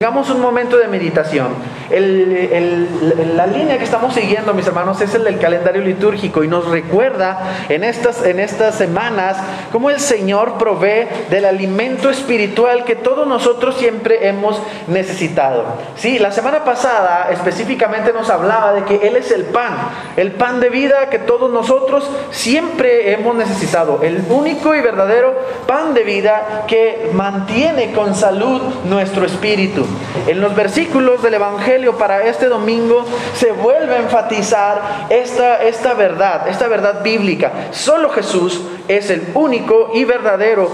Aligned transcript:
Tengamos 0.00 0.30
un 0.30 0.40
momento 0.40 0.76
de 0.76 0.86
meditación. 0.86 1.48
la 1.90 3.46
línea 3.48 3.78
que 3.78 3.82
estamos 3.82 4.14
siguiendo, 4.14 4.54
mis 4.54 4.64
hermanos, 4.68 5.00
es 5.00 5.12
el 5.16 5.24
del 5.24 5.40
calendario 5.40 5.82
litúrgico 5.82 6.44
y 6.44 6.46
nos 6.46 6.66
recuerda 6.68 7.64
en 7.68 7.82
estas, 7.82 8.24
en 8.24 8.38
estas 8.38 8.76
semanas 8.76 9.38
cómo 9.72 9.90
el 9.90 9.98
Señor 9.98 10.56
provee 10.56 11.08
del 11.30 11.46
alimento 11.46 12.10
espiritual 12.10 12.84
que 12.84 12.94
todos 12.94 13.26
nosotros 13.26 13.76
siempre 13.76 14.28
hemos 14.28 14.62
necesitado. 14.86 15.64
Sí, 15.96 16.20
la 16.20 16.30
semana 16.30 16.62
pasada 16.62 17.30
específicamente 17.32 18.12
nos 18.12 18.30
hablaba 18.30 18.74
de 18.74 18.84
que 18.84 19.08
Él 19.08 19.16
es 19.16 19.32
el 19.32 19.46
pan, 19.46 19.78
el 20.16 20.30
pan 20.30 20.60
de 20.60 20.70
vida 20.70 21.10
que 21.10 21.18
todos 21.18 21.50
nosotros 21.50 22.08
siempre 22.30 23.14
hemos 23.14 23.34
necesitado, 23.34 23.98
el 24.04 24.24
único 24.30 24.76
y 24.76 24.80
verdadero 24.80 25.34
pan 25.66 25.92
de 25.92 26.04
vida 26.04 26.66
que 26.68 27.10
mantiene 27.14 27.90
con 27.90 28.14
salud 28.14 28.62
nuestro 28.84 29.26
espíritu. 29.26 29.87
En 30.26 30.40
los 30.40 30.54
versículos 30.54 31.22
del 31.22 31.34
Evangelio 31.34 31.96
para 31.96 32.24
este 32.24 32.46
domingo 32.46 33.04
se 33.34 33.52
vuelve 33.52 33.96
a 33.96 33.98
enfatizar 33.98 35.06
esta, 35.10 35.62
esta 35.62 35.94
verdad, 35.94 36.48
esta 36.48 36.68
verdad 36.68 37.02
bíblica. 37.02 37.52
Solo 37.70 38.10
Jesús 38.10 38.60
es 38.88 39.10
el 39.10 39.28
único 39.34 39.90
y 39.94 40.04
verdadero 40.04 40.70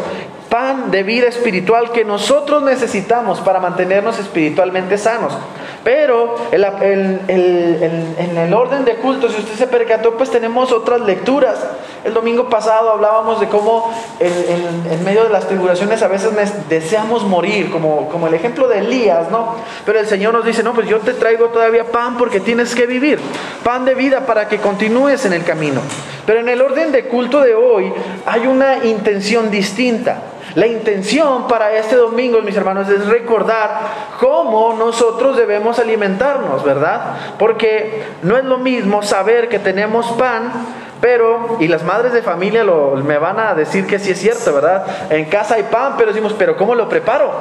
pan 0.48 0.90
de 0.90 1.02
vida 1.02 1.26
espiritual 1.26 1.90
que 1.90 2.04
nosotros 2.04 2.62
necesitamos 2.62 3.40
para 3.40 3.60
mantenernos 3.60 4.18
espiritualmente 4.18 4.98
sanos. 4.98 5.36
Pero 5.84 6.36
en, 6.50 7.20
el 7.28 8.54
orden 8.54 8.86
de 8.86 8.94
culto, 8.96 9.28
si 9.28 9.38
usted 9.38 9.54
se 9.54 9.66
percató, 9.66 10.16
pues 10.16 10.30
tenemos 10.30 10.72
otras 10.72 11.02
lecturas. 11.02 11.58
El 12.04 12.14
domingo 12.14 12.48
pasado 12.48 12.90
hablábamos 12.90 13.38
de 13.38 13.48
cómo 13.48 13.92
en, 14.18 15.04
medio 15.04 15.24
de 15.24 15.30
las 15.30 15.46
tribulaciones 15.46 16.02
a 16.02 16.08
veces 16.08 16.30
deseamos 16.70 17.24
morir, 17.24 17.70
como, 17.70 18.08
como 18.08 18.28
el 18.28 18.34
ejemplo 18.34 18.66
de 18.66 18.78
Elías, 18.78 19.30
¿no? 19.30 19.56
Pero 19.84 20.00
el 20.00 20.06
Señor 20.06 20.32
nos 20.32 20.46
dice, 20.46 20.62
no, 20.62 20.72
pues 20.72 20.88
yo 20.88 21.00
te 21.00 21.12
traigo 21.12 21.48
todavía 21.48 21.84
pan 21.84 22.16
porque 22.16 22.40
tienes 22.40 22.74
que 22.74 22.86
vivir, 22.86 23.20
pan 23.62 23.84
de 23.84 23.94
vida 23.94 24.20
para 24.20 24.48
que 24.48 24.58
continúes 24.58 25.26
en 25.26 25.34
el 25.34 25.44
camino. 25.44 25.82
Pero 26.24 26.40
en 26.40 26.48
el 26.48 26.62
orden 26.62 26.92
de 26.92 27.04
culto 27.08 27.42
de 27.42 27.54
hoy 27.54 27.92
hay 28.24 28.46
una 28.46 28.84
intención 28.84 29.50
distinta. 29.50 30.22
La 30.54 30.68
intención 30.68 31.48
para 31.48 31.72
este 31.76 31.96
domingo, 31.96 32.40
mis 32.40 32.56
hermanos, 32.56 32.88
es 32.88 33.06
recordar 33.06 33.80
cómo 34.20 34.74
nosotros 34.74 35.36
debemos 35.36 35.80
alimentarnos, 35.80 36.62
¿verdad? 36.62 37.16
Porque 37.38 38.04
no 38.22 38.36
es 38.36 38.44
lo 38.44 38.58
mismo 38.58 39.02
saber 39.02 39.48
que 39.48 39.58
tenemos 39.58 40.06
pan, 40.12 40.52
pero, 41.00 41.56
y 41.58 41.66
las 41.66 41.82
madres 41.82 42.12
de 42.12 42.22
familia 42.22 42.62
lo, 42.62 42.92
me 42.96 43.18
van 43.18 43.40
a 43.40 43.54
decir 43.54 43.86
que 43.86 43.98
sí 43.98 44.12
es 44.12 44.20
cierto, 44.20 44.54
¿verdad? 44.54 44.86
En 45.10 45.24
casa 45.24 45.56
hay 45.56 45.64
pan, 45.64 45.94
pero 45.98 46.12
decimos, 46.12 46.34
pero 46.38 46.56
¿cómo 46.56 46.76
lo 46.76 46.88
preparo? 46.88 47.32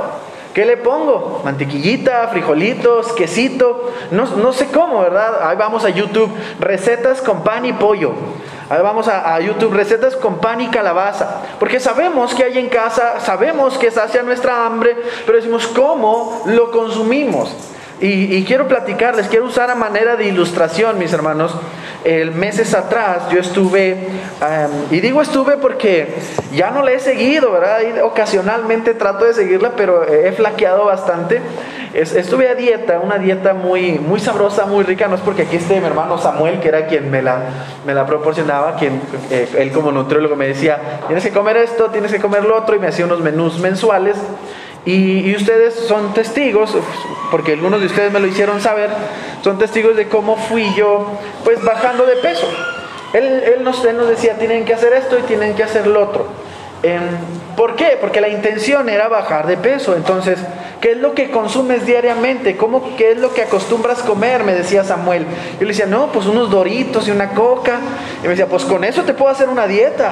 ¿Qué 0.55 0.65
le 0.65 0.77
pongo? 0.77 1.41
Mantequillita, 1.43 2.27
frijolitos, 2.29 3.13
quesito, 3.13 3.91
no, 4.11 4.25
no 4.37 4.53
sé 4.53 4.67
cómo, 4.67 5.01
¿verdad? 5.01 5.47
Ahí 5.47 5.55
vamos 5.55 5.85
a 5.85 5.89
YouTube, 5.89 6.31
recetas 6.59 7.21
con 7.21 7.43
pan 7.43 7.65
y 7.65 7.73
pollo. 7.73 8.13
Vamos 8.81 9.07
a, 9.07 9.39
YouTube, 9.39 9.73
recetas 9.73 10.15
con 10.15 10.39
pan 10.39 10.61
y 10.61 10.67
calabaza. 10.69 11.41
Porque 11.59 11.79
sabemos 11.79 12.33
que 12.33 12.43
hay 12.43 12.57
en 12.57 12.69
casa, 12.69 13.19
sabemos 13.19 13.77
que 13.77 13.91
sacia 13.91 14.23
nuestra 14.23 14.65
hambre, 14.65 14.95
pero 15.25 15.37
decimos, 15.37 15.67
¿cómo 15.67 16.43
lo 16.45 16.71
consumimos? 16.71 17.53
Y, 17.99 18.43
quiero 18.43 18.67
platicarles, 18.67 19.27
quiero 19.27 19.45
usar 19.45 19.69
a 19.69 19.75
manera 19.75 20.15
de 20.15 20.25
ilustración, 20.25 20.97
mis 20.97 21.13
hermanos. 21.13 21.55
El 22.03 22.31
meses 22.31 22.73
atrás 22.73 23.29
yo 23.31 23.39
estuve, 23.39 24.07
y 24.91 24.99
digo 24.99 25.21
estuve 25.21 25.57
porque 25.57 26.13
ya 26.53 26.69
no 26.71 26.83
le 26.83 26.95
he 26.95 26.99
seguido, 26.99 27.51
¿verdad? 27.51 27.79
ocasionalmente 28.03 28.93
trato 28.93 29.25
de 29.25 29.33
seguirla, 29.33 29.71
pero 29.77 30.05
he 30.05 30.31
flaqueado 30.33 30.85
bastante. 30.85 31.41
estuve 31.93 32.49
a 32.49 32.55
dieta, 32.55 32.99
una 32.99 33.17
dieta 33.19 33.53
muy, 33.53 33.99
muy 33.99 34.19
sabrosa, 34.19 34.65
muy 34.65 34.83
rica. 34.83 35.07
No 35.07 35.15
es 35.15 35.21
porque 35.21 35.43
aquí 35.43 35.57
esté 35.57 35.79
mi 35.79 35.85
hermano 35.85 36.17
Samuel, 36.17 36.59
que 36.59 36.67
era 36.67 36.87
quien 36.87 37.09
me 37.09 37.21
la, 37.21 37.39
me 37.85 37.93
la 37.93 38.05
proporcionaba, 38.05 38.75
quien 38.75 39.01
eh, 39.29 39.47
él 39.59 39.71
como 39.71 39.91
nutriólogo 39.91 40.35
me 40.35 40.47
decía, 40.47 40.99
tienes 41.07 41.23
que 41.23 41.31
comer 41.31 41.57
esto, 41.57 41.89
tienes 41.91 42.11
que 42.11 42.19
comer 42.19 42.43
lo 42.43 42.57
otro, 42.57 42.75
y 42.75 42.79
me 42.79 42.87
hacía 42.87 43.05
unos 43.05 43.21
menús 43.21 43.59
mensuales. 43.59 44.17
Y, 44.85 45.33
ustedes 45.35 45.75
son 45.75 46.13
testigos, 46.13 46.75
porque 47.31 47.53
algunos 47.53 47.79
de 47.79 47.87
ustedes 47.87 48.11
me 48.11 48.19
lo 48.19 48.27
hicieron 48.27 48.59
saber, 48.59 48.89
son 49.41 49.57
testigos 49.57 49.95
de 49.95 50.09
cómo 50.09 50.35
fui 50.35 50.73
yo, 50.75 51.17
pues 51.43 51.63
bajando 51.63 52.05
de 52.05 52.17
peso. 52.17 52.47
Él, 53.13 53.43
él, 53.55 53.63
nos, 53.63 53.83
nos 53.93 54.09
decía, 54.09 54.37
tienen 54.37 54.65
que 54.65 54.73
hacer 54.73 54.91
esto 54.93 55.17
y 55.17 55.21
tienen 55.21 55.53
que 55.55 55.63
hacer 55.63 55.87
lo 55.87 56.03
otro. 56.03 56.27
Em, 56.81 57.01
¿Por 57.55 57.75
qué? 57.75 57.97
Porque 58.01 58.19
la 58.19 58.27
intención 58.27 58.89
era 58.89 59.07
bajar 59.07 59.47
de 59.47 59.55
peso. 59.55 59.95
Entonces, 59.95 60.39
¿qué 60.81 60.91
es 60.91 60.97
lo 60.97 61.13
que 61.13 61.31
consumes 61.31 61.85
diariamente? 61.85 62.57
¿Cómo, 62.57 62.97
¿Qué 62.97 63.11
es 63.11 63.19
lo 63.19 63.33
que 63.33 63.43
acostumbras 63.43 63.99
comer? 63.99 64.43
Me 64.43 64.53
decía 64.53 64.83
Samuel. 64.83 65.25
Yo 65.59 65.61
le 65.61 65.67
decía, 65.67 65.85
no, 65.85 66.11
pues 66.11 66.25
unos 66.25 66.49
doritos 66.49 67.07
y 67.07 67.11
una 67.11 67.29
coca. 67.29 67.79
Y 68.19 68.23
me 68.23 68.29
decía, 68.29 68.47
pues 68.47 68.65
con 68.65 68.83
eso 68.83 69.03
te 69.03 69.13
puedo 69.13 69.31
hacer 69.31 69.47
una 69.47 69.67
dieta 69.67 70.11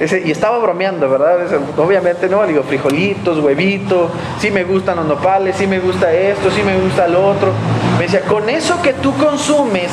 y 0.00 0.30
estaba 0.30 0.58
bromeando, 0.58 1.08
¿verdad? 1.08 1.38
obviamente, 1.76 2.28
¿no? 2.28 2.42
Le 2.42 2.48
digo, 2.48 2.64
frijolitos, 2.64 3.38
huevito, 3.38 4.10
sí 4.38 4.50
me 4.50 4.64
gustan 4.64 4.96
los 4.96 5.06
nopales, 5.06 5.56
sí 5.56 5.66
me 5.66 5.78
gusta 5.78 6.12
esto, 6.12 6.50
sí 6.50 6.62
me 6.62 6.76
gusta 6.78 7.06
lo 7.06 7.26
otro. 7.26 7.52
Me 7.98 8.04
decía, 8.04 8.22
con 8.22 8.48
eso 8.48 8.82
que 8.82 8.92
tú 8.94 9.14
consumes, 9.16 9.90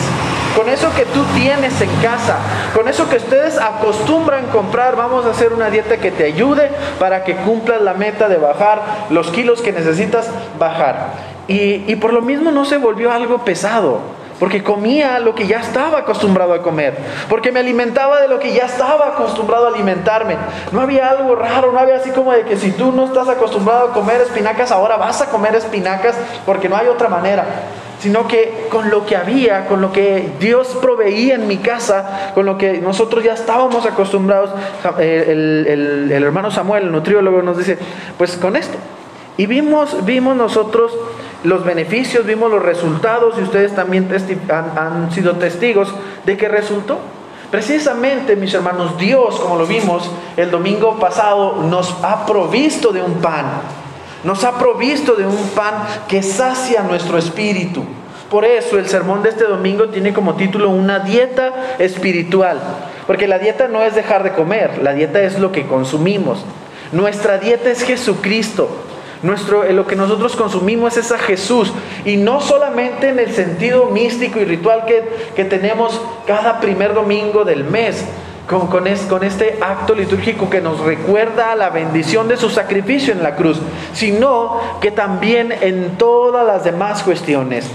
con 0.56 0.68
eso 0.70 0.90
que 0.96 1.06
tú 1.06 1.24
tienes 1.36 1.80
en 1.82 1.90
casa, 2.02 2.38
con 2.74 2.88
eso 2.88 3.08
que 3.10 3.18
ustedes 3.18 3.58
acostumbran 3.60 4.48
comprar, 4.48 4.96
vamos 4.96 5.26
a 5.26 5.32
hacer 5.32 5.54
una 5.54 5.70
dieta 5.70 5.98
que 5.98 6.12
te 6.12 6.26
ayude 6.26 6.70
para 7.00 7.24
que 7.24 7.36
cumplas 7.36 7.82
la 7.82 7.94
meta 7.94 8.28
de 8.28 8.38
bajar 8.38 8.82
los 9.12 9.30
kilos 9.30 9.62
que 9.62 9.72
necesitas 9.72 10.30
bajar. 10.58 11.32
Y 11.48 11.96
por 11.98 12.14
lo 12.14 12.22
mismo 12.22 12.52
no 12.52 12.64
se 12.64 12.78
volvió 12.78 13.12
algo 13.12 13.44
pesado 13.44 14.21
porque 14.42 14.64
comía 14.64 15.20
lo 15.20 15.36
que 15.36 15.46
ya 15.46 15.60
estaba 15.60 16.00
acostumbrado 16.00 16.56
a 16.56 16.64
comer, 16.64 16.98
porque 17.30 17.52
me 17.52 17.60
alimentaba 17.60 18.20
de 18.20 18.28
lo 18.28 18.40
que 18.40 18.52
ya 18.52 18.66
estaba 18.66 19.10
acostumbrado 19.10 19.68
a 19.68 19.70
alimentarme. 19.70 20.36
No 20.72 20.82
había 20.82 21.12
algo 21.12 21.36
raro, 21.36 21.72
no 21.72 21.78
había 21.78 21.98
así 21.98 22.10
como 22.10 22.32
de 22.32 22.42
que 22.42 22.58
si 22.58 22.72
tú 22.72 22.92
no 22.92 23.06
estás 23.06 23.30
acostumbrado 23.30 23.90
a 23.90 23.94
comer 23.94 24.20
espinacas, 24.20 24.72
ahora 24.72 24.98
vas 24.98 25.22
a 25.22 25.30
comer 25.30 25.54
espinacas 25.54 26.16
porque 26.44 26.68
no 26.68 26.76
hay 26.76 26.88
otra 26.88 27.08
manera 27.08 27.46
sino 28.00 28.28
que 28.28 28.66
con 28.72 28.90
lo 28.90 29.06
que 29.06 29.16
había, 29.16 29.68
con 29.68 29.80
lo 29.80 29.92
que 29.92 30.32
Dios 30.40 30.76
proveía 30.82 31.36
en 31.36 31.48
mi 31.48 31.58
casa, 31.58 32.32
con 32.34 32.48
lo 32.48 32.58
que 32.58 32.80
nosotros 32.80 33.24
ya 33.24 33.34
estábamos 33.34 33.86
acostumbrados, 33.86 34.50
el, 34.98 36.10
el 36.12 36.24
hermano 36.24 36.50
Samuel, 36.50 36.86
el 36.86 36.92
nutriólogo, 36.92 37.44
nos 37.44 37.60
dice, 37.60 37.78
pues 38.18 38.38
con 38.38 38.56
esto. 38.56 38.80
Y 39.38 39.46
vimos, 39.46 40.04
vimos 40.06 40.36
nosotros 40.36 40.94
los 41.44 41.64
beneficios, 41.64 42.26
vimos 42.26 42.52
los 42.52 42.62
resultados 42.62 43.36
y 43.38 43.42
ustedes 43.42 43.74
también 43.76 44.10
han, 44.50 45.12
sido 45.12 45.38
testigos 45.38 45.94
de 46.26 46.38
qué 46.38 46.48
resultó. 46.48 47.00
Precisamente, 47.50 48.36
mis 48.36 48.54
hermanos, 48.54 48.98
Dios, 48.98 49.40
como 49.40 49.58
lo 49.58 49.66
vimos 49.66 50.10
el 50.38 50.52
domingo 50.52 51.00
pasado, 51.00 51.64
nos 51.64 51.96
ha 52.04 52.26
provisto 52.26 52.92
de 52.92 53.02
un 53.02 53.16
pan. 53.16 53.46
Nos 54.24 54.44
ha 54.44 54.58
provisto 54.58 55.16
de 55.16 55.26
un 55.26 55.50
pan 55.50 55.74
que 56.08 56.22
sacia 56.22 56.84
nuestro 56.84 57.18
espíritu. 57.18 57.84
Por 58.30 58.46
eso 58.46 58.78
el 58.78 58.88
sermón 58.88 59.24
de 59.24 59.30
este 59.30 59.44
domingo 59.44 59.90
tiene 59.90 60.14
como 60.14 60.36
título 60.36 60.70
una 60.70 61.00
dieta 61.00 61.76
espiritual. 61.80 62.62
Porque 63.06 63.28
la 63.28 63.40
dieta 63.40 63.68
no 63.68 63.82
es 63.82 63.96
dejar 63.96 64.24
de 64.24 64.32
comer, 64.32 64.80
la 64.82 64.94
dieta 64.94 65.22
es 65.22 65.40
lo 65.40 65.52
que 65.52 65.66
consumimos. 65.66 66.46
Nuestra 66.94 67.40
dieta 67.40 67.70
es 67.70 67.84
Jesucristo. 67.84 68.70
Nuestro, 69.24 69.64
lo 69.72 69.86
que 69.86 69.96
nosotros 69.96 70.36
consumimos 70.36 70.98
es 70.98 71.12
a 71.12 71.18
Jesús. 71.18 71.72
Y 72.06 72.18
no 72.18 72.42
solamente 72.42 73.10
en 73.10 73.20
el 73.20 73.32
sentido 73.32 73.86
místico 73.88 74.40
y 74.40 74.46
ritual 74.46 74.86
que, 74.86 75.04
que 75.36 75.46
tenemos 75.46 76.02
cada 76.26 76.60
primer 76.60 76.94
domingo 76.94 77.46
del 77.46 77.64
mes, 77.64 78.04
con, 78.48 78.68
con, 78.68 78.86
con, 79.08 79.24
este 79.24 79.60
acto 79.62 79.94
litúrgico 79.96 80.50
que 80.50 80.60
nos 80.60 80.80
recuerda 80.80 81.56
la 81.56 81.70
bendición 81.70 82.28
de 82.28 82.38
su 82.38 82.50
sacrificio 82.50 83.14
en 83.14 83.24
la 83.24 83.36
cruz, 83.36 83.60
sino 83.94 84.60
que 84.82 84.92
también 84.92 85.54
en 85.62 85.98
todas 85.98 86.46
las 86.46 86.64
demás 86.64 87.04
cuestiones. 87.04 87.70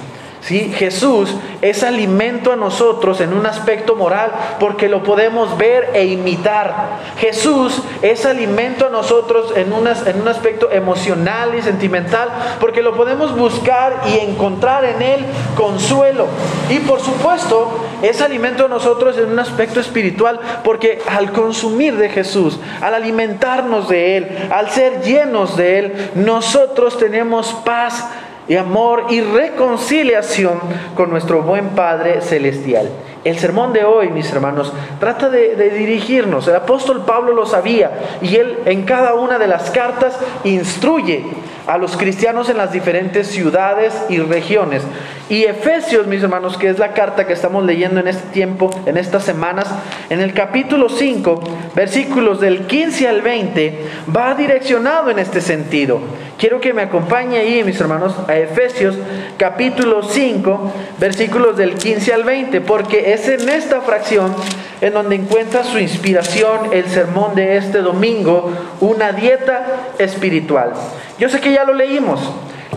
¿Sí? 0.47 0.73
Jesús 0.77 1.35
es 1.61 1.83
alimento 1.83 2.53
a 2.53 2.57
nosotros 2.57 3.21
en 3.21 3.33
un 3.33 3.47
aspecto 3.47 3.97
moral 3.97 4.31
porque 4.61 4.89
lo 4.89 5.03
podemos 5.03 5.59
ver 5.59 5.91
e 5.93 6.05
imitar. 6.05 7.01
Jesús 7.19 7.83
es 8.01 8.25
alimento 8.25 8.87
a 8.87 8.91
nosotros 8.91 9.53
en, 9.57 9.73
en 9.73 10.21
un 10.21 10.29
aspecto 10.29 10.71
emocional 10.71 11.57
y 11.57 11.63
sentimental 11.63 12.29
porque 12.61 12.81
lo 12.81 12.95
podemos 12.95 13.37
buscar 13.37 14.03
y 14.07 14.21
encontrar 14.21 14.85
en 14.85 15.03
Él 15.03 15.25
consuelo. 15.57 16.29
Y 16.71 16.79
por 16.79 17.01
supuesto 17.01 17.81
es 18.03 18.23
alimento 18.23 18.67
a 18.67 18.69
nosotros 18.69 19.19
en 19.19 19.33
un 19.33 19.41
aspecto 19.41 19.81
espiritual 19.81 20.39
porque 20.63 21.03
al 21.09 21.33
consumir 21.33 21.97
de 21.97 22.09
Jesús, 22.09 22.61
al 22.81 22.95
alimentarnos 22.95 23.89
de 23.89 24.17
Él, 24.17 24.49
al 24.53 24.71
ser 24.71 25.03
llenos 25.03 25.57
de 25.57 25.81
Él, 25.81 26.11
nosotros 26.15 26.99
tenemos 26.99 27.53
paz 27.65 28.07
y 28.49 28.57
amor 28.57 29.07
y 29.11 29.21
reconciliación 29.21 30.61
con 30.95 31.11
nuestro 31.11 31.43
buen 31.43 31.71
Padre 31.71 32.21
Celestial. 32.21 32.91
El 33.25 33.39
sermón 33.39 33.73
de 33.73 33.85
hoy, 33.85 34.11
mis 34.11 34.31
hermanos, 34.33 34.73
trata 35.01 35.29
de, 35.29 35.57
dirigirnos. 35.71 36.47
El 36.47 36.55
apóstol 36.55 37.05
Pablo 37.05 37.33
lo 37.33 37.45
sabía 37.45 38.19
y 38.23 38.37
él 38.37 38.59
en 38.67 38.85
cada 38.85 39.15
una 39.15 39.39
de 39.39 39.49
las 39.49 39.71
cartas 39.71 40.17
instruye 40.45 41.25
a 41.67 41.79
los 41.79 41.97
cristianos 41.97 42.49
en 42.49 42.57
las 42.57 42.73
diferentes 42.73 43.29
ciudades 43.29 43.95
y 44.09 44.19
regiones. 44.19 44.83
Y 45.29 45.43
Efesios, 45.45 46.07
mis 46.07 46.23
hermanos, 46.23 46.57
que 46.57 46.69
es 46.69 46.79
la 46.79 46.93
carta 46.93 47.27
que 47.27 47.33
estamos 47.33 47.65
leyendo 47.65 47.99
en 47.99 48.07
este 48.07 48.29
tiempo, 48.29 48.71
en 48.87 48.97
estas 48.97 49.25
semanas, 49.25 49.67
en 50.09 50.21
el 50.21 50.33
capítulo 50.33 50.89
5, 50.89 51.43
versículos 51.75 52.41
del 52.41 52.67
15 52.67 53.09
al 53.09 53.23
20, 53.23 53.79
va 54.17 54.35
direccionado 54.35 55.11
en 55.11 55.19
este 55.19 55.41
sentido. 55.41 56.01
Quiero 56.39 56.61
que 56.61 56.73
me 56.73 56.83
acompañe 56.83 57.39
ahí, 57.39 57.65
mis 57.65 57.81
hermanos, 57.81 58.15
a 58.29 58.37
Efesios 58.37 58.97
capítulo 59.37 60.03
5, 60.03 60.73
versículos 60.99 61.57
del 61.57 61.75
15 61.75 62.13
al 62.13 62.23
20, 62.23 62.61
porque 62.61 63.13
es 63.13 63.29
en 63.29 63.49
esta 63.49 63.81
fracción 63.81 64.35
en 64.81 64.93
donde 64.93 65.17
encuentra 65.17 65.65
su 65.65 65.79
inspiración 65.79 66.73
el 66.73 66.87
sermón 66.87 67.35
de 67.35 67.57
este 67.57 67.79
domingo, 67.79 68.53
una 68.81 69.13
dieta 69.13 69.89
espiritual. 69.99 70.75
Yo 71.19 71.29
sé 71.29 71.41
que 71.41 71.53
ya 71.53 71.65
lo 71.65 71.73
leímos, 71.73 72.21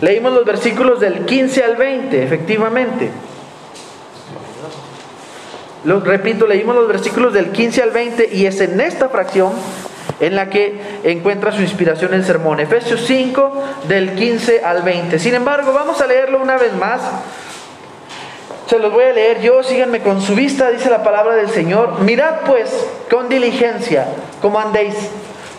leímos 0.00 0.32
los 0.32 0.44
versículos 0.44 1.00
del 1.00 1.26
15 1.26 1.64
al 1.64 1.76
20, 1.76 2.22
efectivamente. 2.22 3.10
Lo 5.84 6.00
repito, 6.00 6.46
leímos 6.46 6.74
los 6.74 6.88
versículos 6.88 7.32
del 7.32 7.52
15 7.52 7.82
al 7.82 7.90
20 7.90 8.30
y 8.32 8.46
es 8.46 8.60
en 8.60 8.80
esta 8.80 9.08
fracción 9.08 9.52
en 10.20 10.36
la 10.36 10.50
que 10.50 10.78
encuentra 11.04 11.52
su 11.52 11.62
inspiración 11.62 12.12
el 12.12 12.24
sermón. 12.24 12.60
Efesios 12.60 13.02
5 13.06 13.64
del 13.88 14.14
15 14.14 14.62
al 14.62 14.82
20. 14.82 15.18
Sin 15.18 15.34
embargo, 15.34 15.72
vamos 15.72 16.00
a 16.00 16.06
leerlo 16.06 16.40
una 16.40 16.58
vez 16.58 16.74
más. 16.74 17.00
Se 18.68 18.78
los 18.78 18.92
voy 18.92 19.04
a 19.04 19.12
leer 19.12 19.40
yo, 19.40 19.62
síganme 19.62 20.00
con 20.00 20.20
su 20.20 20.34
vista, 20.34 20.70
dice 20.70 20.90
la 20.90 21.02
palabra 21.02 21.34
del 21.34 21.48
Señor. 21.48 22.00
Mirad 22.00 22.42
pues 22.46 22.86
con 23.10 23.28
diligencia 23.28 24.06
cómo 24.42 24.60
andéis, 24.60 24.94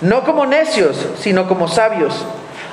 no 0.01 0.24
como 0.24 0.45
necios, 0.45 1.10
sino 1.18 1.48
como 1.48 1.68
sabios, 1.68 2.25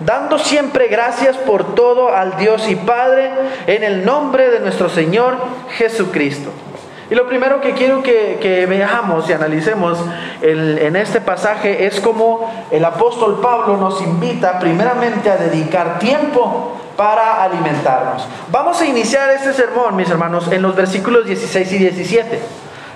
dando 0.00 0.38
siempre 0.38 0.88
gracias 0.88 1.36
por 1.36 1.74
todo 1.74 2.14
al 2.14 2.36
Dios 2.36 2.68
y 2.68 2.76
Padre, 2.76 3.30
en 3.66 3.82
el 3.84 4.04
nombre 4.04 4.50
de 4.50 4.60
nuestro 4.60 4.88
Señor 4.88 5.36
Jesucristo. 5.70 6.50
Y 7.08 7.14
lo 7.14 7.28
primero 7.28 7.60
que 7.60 7.72
quiero 7.72 8.02
que, 8.02 8.66
veamos 8.68 9.28
y 9.30 9.32
analicemos 9.32 9.98
en 10.42 10.96
este 10.96 11.20
pasaje 11.20 11.86
es 11.86 12.00
cómo 12.00 12.50
el 12.70 12.84
apóstol 12.84 13.40
Pablo 13.40 13.76
nos 13.76 14.02
invita 14.02 14.58
primeramente 14.58 15.30
a 15.30 15.36
dedicar 15.36 16.00
tiempo 16.00 16.76
para 16.96 17.44
alimentarnos. 17.44 18.26
Vamos 18.50 18.80
a 18.80 18.86
iniciar 18.86 19.30
este 19.30 19.52
sermón, 19.52 19.94
mis 19.94 20.10
hermanos, 20.10 20.50
en 20.50 20.62
los 20.62 20.74
versículos 20.74 21.26
16 21.26 21.72
y 21.72 21.78
17. 21.78 22.40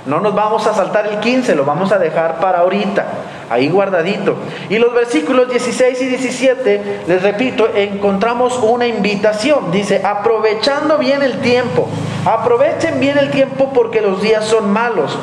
No 0.06 0.18
nos 0.20 0.34
vamos 0.34 0.66
a 0.66 0.74
saltar 0.74 1.06
el 1.06 1.20
15, 1.20 1.54
lo 1.54 1.64
vamos 1.64 1.92
a 1.92 1.98
dejar 1.98 2.40
para 2.40 2.60
ahorita, 2.60 3.06
ahí 3.50 3.68
guardadito. 3.68 4.36
Y 4.70 4.78
los 4.78 4.94
versículos 4.94 5.50
16 5.50 6.00
y 6.00 6.06
17, 6.06 7.00
les 7.06 7.22
repito, 7.22 7.68
encontramos 7.74 8.58
una 8.62 8.86
invitación. 8.86 9.70
Dice, 9.70 10.00
aprovechando 10.02 10.96
bien 10.96 11.22
el 11.22 11.40
tiempo, 11.40 11.88
aprovechen 12.24 12.98
bien 13.00 13.18
el 13.18 13.30
tiempo 13.30 13.72
porque 13.74 14.00
los 14.00 14.22
días 14.22 14.44
son 14.46 14.72
malos. 14.72 15.18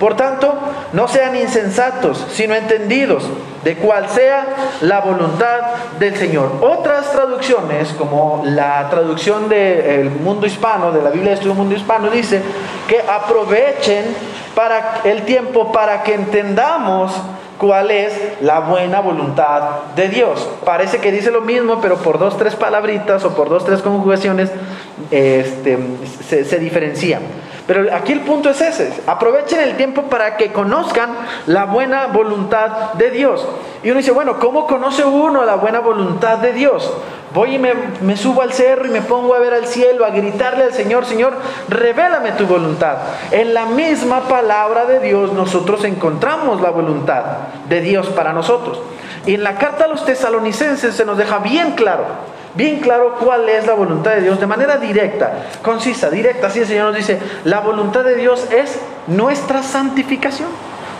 Por 0.00 0.14
tanto, 0.14 0.54
no 0.92 1.08
sean 1.08 1.36
insensatos, 1.36 2.26
sino 2.30 2.54
entendidos 2.54 3.24
de 3.64 3.76
cuál 3.76 4.08
sea 4.10 4.46
la 4.82 5.00
voluntad 5.00 5.60
del 5.98 6.16
Señor. 6.16 6.52
Otras 6.60 7.12
traducciones, 7.12 7.94
como 7.98 8.42
la 8.44 8.88
traducción 8.90 9.48
del 9.48 10.10
mundo 10.10 10.46
hispano, 10.46 10.92
de 10.92 11.02
la 11.02 11.10
Biblia 11.10 11.30
de 11.30 11.34
Estudio 11.36 11.54
Mundo 11.54 11.74
Hispano, 11.74 12.10
dice 12.10 12.42
que 12.88 13.00
aprovechen 13.00 14.14
para 14.54 15.00
el 15.04 15.22
tiempo 15.22 15.72
para 15.72 16.02
que 16.02 16.14
entendamos 16.14 17.12
cuál 17.58 17.90
es 17.90 18.12
la 18.40 18.60
buena 18.60 19.00
voluntad 19.00 19.84
de 19.94 20.08
Dios. 20.08 20.48
Parece 20.64 20.98
que 20.98 21.12
dice 21.12 21.30
lo 21.30 21.40
mismo, 21.40 21.80
pero 21.80 21.96
por 21.96 22.18
dos, 22.18 22.36
tres 22.36 22.54
palabritas 22.54 23.24
o 23.24 23.34
por 23.34 23.48
dos, 23.48 23.64
tres 23.64 23.82
conjugaciones 23.82 24.50
este, 25.10 25.78
se, 26.26 26.44
se 26.44 26.58
diferencian. 26.58 27.22
Pero 27.66 27.92
aquí 27.92 28.12
el 28.12 28.20
punto 28.20 28.48
es 28.48 28.60
ese, 28.60 28.92
aprovechen 29.08 29.60
el 29.60 29.76
tiempo 29.76 30.02
para 30.02 30.36
que 30.36 30.52
conozcan 30.52 31.16
la 31.46 31.64
buena 31.64 32.06
voluntad 32.06 32.92
de 32.94 33.10
Dios. 33.10 33.44
Y 33.82 33.90
uno 33.90 33.98
dice, 33.98 34.12
bueno, 34.12 34.38
¿cómo 34.38 34.66
conoce 34.66 35.04
uno 35.04 35.44
la 35.44 35.56
buena 35.56 35.80
voluntad 35.80 36.38
de 36.38 36.52
Dios? 36.52 36.92
Voy 37.34 37.56
y 37.56 37.58
me, 37.58 38.16
subo 38.16 38.42
al 38.42 38.52
cerro 38.52 38.86
y 38.86 38.90
me 38.90 39.02
pongo 39.02 39.34
a 39.34 39.38
ver 39.38 39.52
al 39.52 39.66
cielo, 39.66 40.04
a 40.04 40.10
gritarle 40.10 40.64
al 40.64 40.72
Señor, 40.72 41.04
Señor, 41.04 41.34
revélame 41.68 42.32
tu 42.32 42.46
voluntad. 42.46 42.96
En 43.30 43.52
la 43.52 43.66
misma 43.66 44.28
palabra 44.28 44.86
de 44.86 45.00
Dios 45.00 45.32
nosotros 45.32 45.84
encontramos 45.84 46.60
la 46.60 46.70
voluntad 46.70 47.24
de 47.68 47.80
Dios 47.80 48.06
para 48.08 48.32
nosotros. 48.32 48.80
Y 49.26 49.34
en 49.34 49.42
la 49.44 49.56
carta 49.56 49.84
a 49.84 49.88
los 49.88 50.04
tesalonicenses 50.04 50.94
se 50.94 51.04
nos 51.04 51.18
deja 51.18 51.38
bien 51.38 51.72
claro 51.72 52.04
bien 52.56 52.80
claro 52.80 53.16
cuál 53.20 53.48
es 53.48 53.66
la 53.66 53.74
voluntad 53.74 54.12
de 54.12 54.22
Dios 54.22 54.40
de 54.40 54.46
manera 54.46 54.78
directa, 54.78 55.46
concisa, 55.62 56.10
directa. 56.10 56.46
Así 56.46 56.60
el 56.60 56.66
Señor 56.66 56.86
nos 56.86 56.96
dice, 56.96 57.20
la 57.44 57.60
voluntad 57.60 58.02
de 58.02 58.16
Dios 58.16 58.46
es 58.50 58.78
nuestra 59.06 59.62
santificación. 59.62 60.48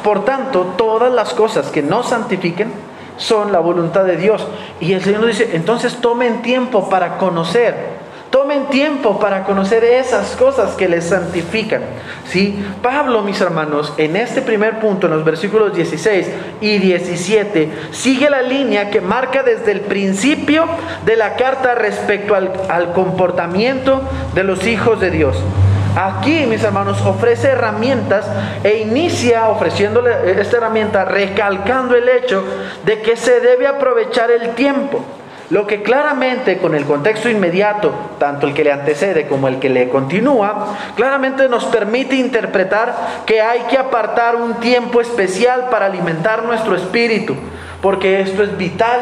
Por 0.04 0.24
tanto, 0.24 0.74
todas 0.76 1.10
las 1.12 1.32
cosas 1.34 1.70
que 1.70 1.82
no 1.82 2.02
santifiquen 2.02 2.70
son 3.16 3.52
la 3.52 3.60
voluntad 3.60 4.04
de 4.04 4.16
Dios. 4.16 4.46
Y 4.80 4.92
el 4.92 5.02
Señor 5.02 5.26
dice, 5.26 5.50
entonces 5.54 5.96
tomen 5.96 6.42
tiempo 6.42 6.88
para 6.88 7.18
conocer 7.18 7.96
Tomen 8.30 8.66
tiempo 8.66 9.20
para 9.20 9.44
conocer 9.44 9.84
esas 9.84 10.34
cosas 10.36 10.74
que 10.74 10.88
les 10.88 11.06
santifican. 11.06 11.82
¿Sí? 12.26 12.62
Pablo, 12.82 13.22
mis 13.22 13.40
hermanos, 13.40 13.94
en 13.98 14.16
este 14.16 14.42
primer 14.42 14.80
punto, 14.80 15.06
en 15.06 15.14
los 15.14 15.24
versículos 15.24 15.74
16 15.74 16.28
y 16.60 16.78
17, 16.78 17.70
sigue 17.92 18.28
la 18.28 18.42
línea 18.42 18.90
que 18.90 19.00
marca 19.00 19.42
desde 19.42 19.72
el 19.72 19.80
principio 19.80 20.66
de 21.04 21.16
la 21.16 21.36
carta 21.36 21.76
respecto 21.76 22.34
al, 22.34 22.52
al 22.68 22.92
comportamiento 22.92 24.02
de 24.34 24.44
los 24.44 24.66
hijos 24.66 25.00
de 25.00 25.10
Dios. 25.12 25.36
Aquí, 25.96 26.44
mis 26.44 26.62
hermanos, 26.62 27.00
ofrece 27.06 27.48
herramientas 27.48 28.26
e 28.62 28.82
inicia 28.82 29.48
ofreciéndole 29.48 30.38
esta 30.38 30.58
herramienta 30.58 31.06
recalcando 31.06 31.96
el 31.96 32.06
hecho 32.06 32.44
de 32.84 33.00
que 33.00 33.16
se 33.16 33.40
debe 33.40 33.66
aprovechar 33.66 34.30
el 34.30 34.50
tiempo. 34.50 35.00
Lo 35.48 35.66
que 35.66 35.82
claramente 35.82 36.58
con 36.58 36.74
el 36.74 36.84
contexto 36.84 37.30
inmediato, 37.30 37.94
tanto 38.18 38.46
el 38.46 38.52
que 38.52 38.62
le 38.62 38.72
antecede 38.72 39.26
como 39.26 39.48
el 39.48 39.58
que 39.58 39.70
le 39.70 39.88
continúa, 39.88 40.76
claramente 40.96 41.48
nos 41.48 41.64
permite 41.64 42.16
interpretar 42.16 42.94
que 43.24 43.40
hay 43.40 43.60
que 43.60 43.78
apartar 43.78 44.36
un 44.36 44.54
tiempo 44.56 45.00
especial 45.00 45.68
para 45.70 45.86
alimentar 45.86 46.42
nuestro 46.42 46.76
espíritu, 46.76 47.36
porque 47.80 48.20
esto 48.20 48.42
es 48.42 48.54
vital 48.58 49.00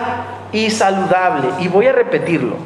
y 0.52 0.70
saludable. 0.70 1.48
Y 1.58 1.66
voy 1.66 1.88
a 1.88 1.92
repetirlo. 1.92 2.56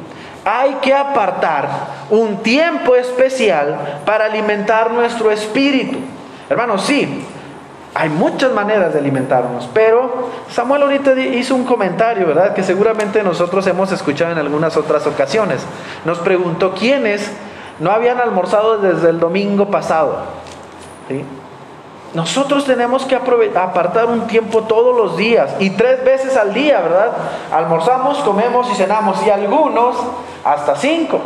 Hay 0.51 0.77
que 0.81 0.95
apartar 0.95 1.69
un 2.09 2.37
tiempo 2.37 2.95
especial 2.95 4.01
para 4.03 4.25
alimentar 4.25 4.89
nuestro 4.89 5.29
espíritu. 5.29 5.99
Hermanos, 6.49 6.81
sí, 6.85 7.23
hay 7.93 8.09
muchas 8.09 8.51
maneras 8.51 8.93
de 8.93 8.99
alimentarnos, 8.99 9.69
pero 9.75 10.31
Samuel 10.49 10.81
ahorita 10.81 11.13
hizo 11.19 11.53
un 11.53 11.65
comentario, 11.65 12.25
¿verdad? 12.25 12.55
Que 12.55 12.63
seguramente 12.63 13.21
nosotros 13.21 13.67
hemos 13.67 13.91
escuchado 13.91 14.31
en 14.31 14.39
algunas 14.39 14.75
otras 14.75 15.05
ocasiones. 15.05 15.61
Nos 16.03 16.17
preguntó 16.17 16.73
quiénes 16.73 17.31
no 17.77 17.91
habían 17.91 18.19
almorzado 18.19 18.79
desde 18.79 19.09
el 19.09 19.19
domingo 19.19 19.69
pasado. 19.69 20.17
Nosotros 22.15 22.65
tenemos 22.65 23.05
que 23.05 23.15
apartar 23.15 24.07
un 24.07 24.25
tiempo 24.25 24.63
todos 24.63 24.97
los 24.97 25.15
días 25.15 25.55
y 25.59 25.69
tres 25.69 26.03
veces 26.03 26.35
al 26.35 26.55
día, 26.55 26.81
¿verdad? 26.81 27.11
Almorzamos, 27.53 28.17
comemos 28.19 28.67
y 28.71 28.73
cenamos 28.73 29.23
y 29.27 29.29
algunos 29.29 29.95
hasta 30.43 30.75
cinco, 30.75 31.19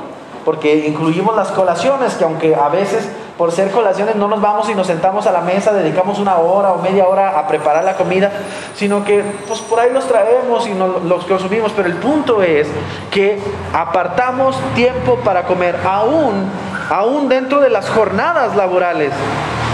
porque 0.45 0.87
incluimos 0.87 1.35
las 1.35 1.51
colaciones, 1.51 2.15
que 2.15 2.23
aunque 2.23 2.55
a 2.55 2.69
veces 2.69 3.07
por 3.37 3.51
ser 3.51 3.71
colaciones 3.71 4.15
no 4.15 4.27
nos 4.27 4.41
vamos 4.41 4.69
y 4.69 4.75
nos 4.75 4.87
sentamos 4.87 5.25
a 5.25 5.31
la 5.31 5.41
mesa, 5.41 5.73
dedicamos 5.73 6.19
una 6.19 6.37
hora 6.37 6.71
o 6.73 6.81
media 6.81 7.07
hora 7.07 7.39
a 7.39 7.47
preparar 7.47 7.83
la 7.83 7.95
comida, 7.95 8.31
sino 8.75 9.03
que 9.03 9.23
pues 9.47 9.59
por 9.61 9.79
ahí 9.79 9.91
los 9.91 10.07
traemos 10.07 10.67
y 10.67 10.71
nos, 10.71 11.03
los 11.03 11.25
consumimos. 11.25 11.71
Pero 11.75 11.87
el 11.87 11.95
punto 11.95 12.43
es 12.43 12.67
que 13.09 13.39
apartamos 13.73 14.55
tiempo 14.75 15.15
para 15.23 15.43
comer, 15.43 15.77
aún, 15.83 16.47
aún 16.89 17.27
dentro 17.27 17.59
de 17.59 17.69
las 17.69 17.89
jornadas 17.89 18.55
laborales. 18.55 19.11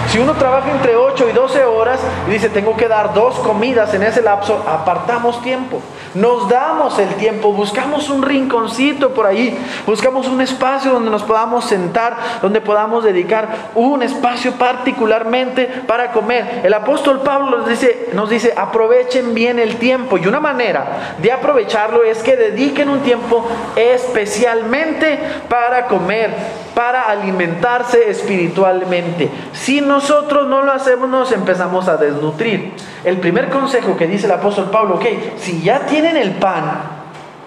Si 0.07 0.17
uno 0.17 0.33
trabaja 0.33 0.71
entre 0.71 0.95
8 0.95 1.29
y 1.29 1.33
12 1.33 1.65
horas 1.65 1.99
y 2.27 2.31
dice 2.31 2.49
tengo 2.49 2.75
que 2.75 2.87
dar 2.87 3.13
dos 3.13 3.35
comidas 3.39 3.93
en 3.93 4.03
ese 4.03 4.21
lapso, 4.21 4.63
apartamos 4.67 5.41
tiempo. 5.43 5.81
Nos 6.13 6.49
damos 6.49 6.97
el 6.97 7.09
tiempo, 7.15 7.53
buscamos 7.53 8.09
un 8.09 8.23
rinconcito 8.23 9.13
por 9.13 9.27
ahí, 9.27 9.57
buscamos 9.85 10.27
un 10.27 10.41
espacio 10.41 10.91
donde 10.91 11.11
nos 11.11 11.23
podamos 11.23 11.65
sentar, 11.65 12.17
donde 12.41 12.61
podamos 12.61 13.03
dedicar 13.03 13.69
un 13.75 14.01
espacio 14.01 14.53
particularmente 14.53 15.67
para 15.85 16.11
comer. 16.11 16.61
El 16.63 16.73
apóstol 16.73 17.21
Pablo 17.21 17.59
nos 17.59 17.69
dice, 17.69 18.09
nos 18.13 18.29
dice, 18.29 18.53
aprovechen 18.57 19.33
bien 19.33 19.59
el 19.59 19.75
tiempo 19.75 20.17
y 20.17 20.25
una 20.25 20.39
manera 20.39 21.15
de 21.19 21.31
aprovecharlo 21.31 22.03
es 22.03 22.23
que 22.23 22.35
dediquen 22.35 22.89
un 22.89 23.01
tiempo 23.01 23.47
especialmente 23.75 25.19
para 25.47 25.85
comer, 25.85 26.33
para 26.73 27.09
alimentarse 27.09 28.09
espiritualmente. 28.09 29.29
Si 29.53 29.81
nosotros 29.81 30.47
no 30.47 30.61
lo 30.61 30.71
hacemos, 30.71 31.09
nos 31.09 31.31
empezamos 31.31 31.87
a 31.87 31.97
desnutrir. 31.97 32.73
El 33.03 33.17
primer 33.17 33.49
consejo 33.49 33.97
que 33.97 34.07
dice 34.07 34.25
el 34.25 34.31
apóstol 34.31 34.69
Pablo, 34.71 34.95
ok, 34.95 35.05
si 35.37 35.61
ya 35.61 35.81
tienen 35.85 36.17
el 36.17 36.31
pan, 36.31 36.81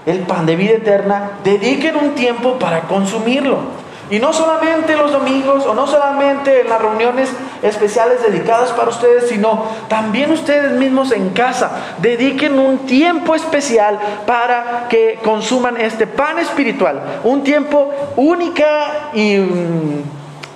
el 0.07 0.21
pan 0.21 0.47
de 0.47 0.57
vida 0.57 0.75
eterna, 0.75 1.33
dediquen 1.45 1.97
un 1.97 2.15
tiempo 2.15 2.59
para 2.59 2.83
consumirlo. 2.83 3.82
Y 4.11 4.19
no 4.19 4.33
solamente 4.33 4.97
los 4.97 5.13
domingos 5.13 5.65
o 5.65 5.75
no 5.75 5.87
solamente 5.87 6.61
en 6.61 6.69
las 6.69 6.81
reuniones 6.81 7.31
especiales 7.63 8.23
dedicadas 8.23 8.71
para 8.73 8.91
ustedes, 8.91 9.29
sino 9.29 9.65
también 9.89 10.31
ustedes 10.31 10.73
mismos 10.73 11.13
en 11.13 11.31
casa. 11.31 11.71
Dediquen 11.99 12.59
un 12.59 12.79
tiempo 12.81 13.35
especial 13.35 13.99
para 14.27 14.87
que 14.89 15.19
consuman 15.25 15.81
este 15.81 16.07
pan 16.07 16.39
espiritual. 16.39 17.21
Un 17.25 17.43
tiempo 17.43 17.93
única 18.17 19.11
y 19.15 19.39
mm, 19.39 20.03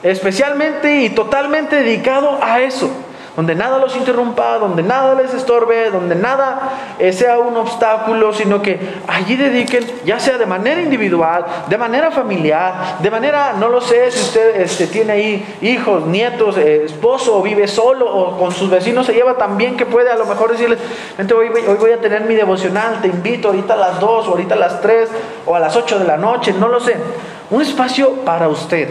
especialmente 0.03 1.03
y 1.03 1.11
totalmente 1.11 1.77
dedicado 1.77 2.39
a 2.43 2.61
eso 2.61 2.91
donde 3.37 3.55
nada 3.55 3.79
los 3.79 3.95
interrumpa, 3.95 4.59
donde 4.59 4.83
nada 4.83 5.15
les 5.15 5.35
estorbe, 5.35 5.91
donde 5.91 6.15
nada 6.15 6.95
eh, 6.99 7.13
sea 7.13 7.39
un 7.39 7.55
obstáculo, 7.57 8.33
sino 8.33 8.63
que 8.63 8.81
allí 9.07 9.37
dediquen, 9.37 9.85
ya 10.07 10.19
sea 10.19 10.39
de 10.39 10.47
manera 10.47 10.81
individual, 10.81 11.45
de 11.69 11.77
manera 11.77 12.11
familiar, 12.11 12.97
de 13.01 13.11
manera, 13.11 13.53
no 13.59 13.69
lo 13.69 13.83
sé, 13.83 14.11
si 14.11 14.21
usted 14.21 14.61
este, 14.63 14.87
tiene 14.87 15.13
ahí 15.13 15.57
hijos, 15.61 16.07
nietos, 16.07 16.57
eh, 16.57 16.85
esposo, 16.87 17.39
o 17.39 17.43
vive 17.43 17.69
solo, 17.69 18.07
o 18.11 18.39
con 18.39 18.53
sus 18.53 18.71
vecinos 18.71 19.05
se 19.05 19.13
lleva 19.13 19.37
tan 19.37 19.59
bien 19.59 19.77
que 19.77 19.85
puede 19.85 20.11
a 20.11 20.17
lo 20.17 20.25
mejor 20.25 20.51
decirles, 20.53 20.79
hoy, 21.19 21.49
hoy 21.49 21.77
voy 21.79 21.93
a 21.93 22.01
tener 22.01 22.23
mi 22.23 22.35
devocional, 22.35 23.03
te 23.03 23.09
invito 23.09 23.49
ahorita 23.49 23.75
a 23.75 23.77
las 23.77 24.01
2, 24.01 24.29
o 24.29 24.31
ahorita 24.31 24.55
a 24.55 24.59
las 24.59 24.81
3, 24.81 25.11
o 25.45 25.55
a 25.55 25.61
las 25.61 25.77
8 25.77 25.99
de 25.99 26.05
la 26.07 26.17
noche, 26.17 26.55
no 26.59 26.69
lo 26.69 26.81
sé. 26.81 26.97
Un 27.51 27.61
espacio 27.61 28.25
para 28.25 28.49
usted 28.49 28.89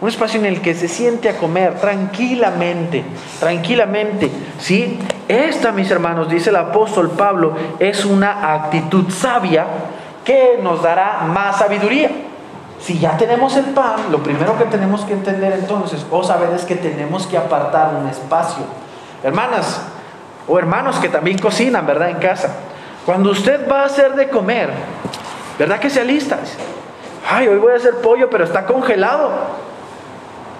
un 0.00 0.08
espacio 0.08 0.40
en 0.40 0.46
el 0.46 0.60
que 0.60 0.74
se 0.74 0.88
siente 0.88 1.28
a 1.28 1.36
comer 1.36 1.74
tranquilamente, 1.80 3.04
tranquilamente. 3.40 4.30
¿sí? 4.58 4.98
Esta, 5.28 5.72
mis 5.72 5.90
hermanos, 5.90 6.28
dice 6.28 6.50
el 6.50 6.56
apóstol 6.56 7.10
Pablo, 7.10 7.54
es 7.78 8.04
una 8.04 8.54
actitud 8.54 9.10
sabia 9.10 9.66
que 10.24 10.58
nos 10.62 10.82
dará 10.82 11.20
más 11.26 11.58
sabiduría. 11.58 12.10
Si 12.80 12.98
ya 12.98 13.16
tenemos 13.16 13.56
el 13.56 13.64
pan, 13.66 13.94
lo 14.10 14.22
primero 14.22 14.58
que 14.58 14.64
tenemos 14.64 15.02
que 15.04 15.14
entender 15.14 15.54
entonces 15.54 16.04
o 16.10 16.22
saber 16.22 16.50
es 16.54 16.64
que 16.64 16.74
tenemos 16.74 17.26
que 17.26 17.38
apartar 17.38 17.94
un 17.94 18.08
espacio. 18.08 18.64
Hermanas 19.22 19.80
o 20.46 20.58
hermanos 20.58 20.96
que 20.96 21.08
también 21.08 21.38
cocinan, 21.38 21.86
¿verdad? 21.86 22.10
En 22.10 22.18
casa. 22.18 22.54
Cuando 23.06 23.30
usted 23.30 23.70
va 23.70 23.82
a 23.82 23.84
hacer 23.86 24.14
de 24.14 24.28
comer, 24.28 24.70
¿verdad 25.58 25.78
que 25.78 25.88
se 25.88 26.00
alista? 26.00 26.38
Ay, 27.30 27.48
hoy 27.48 27.58
voy 27.58 27.72
a 27.72 27.76
hacer 27.76 27.96
pollo, 28.02 28.28
pero 28.28 28.44
está 28.44 28.66
congelado. 28.66 29.30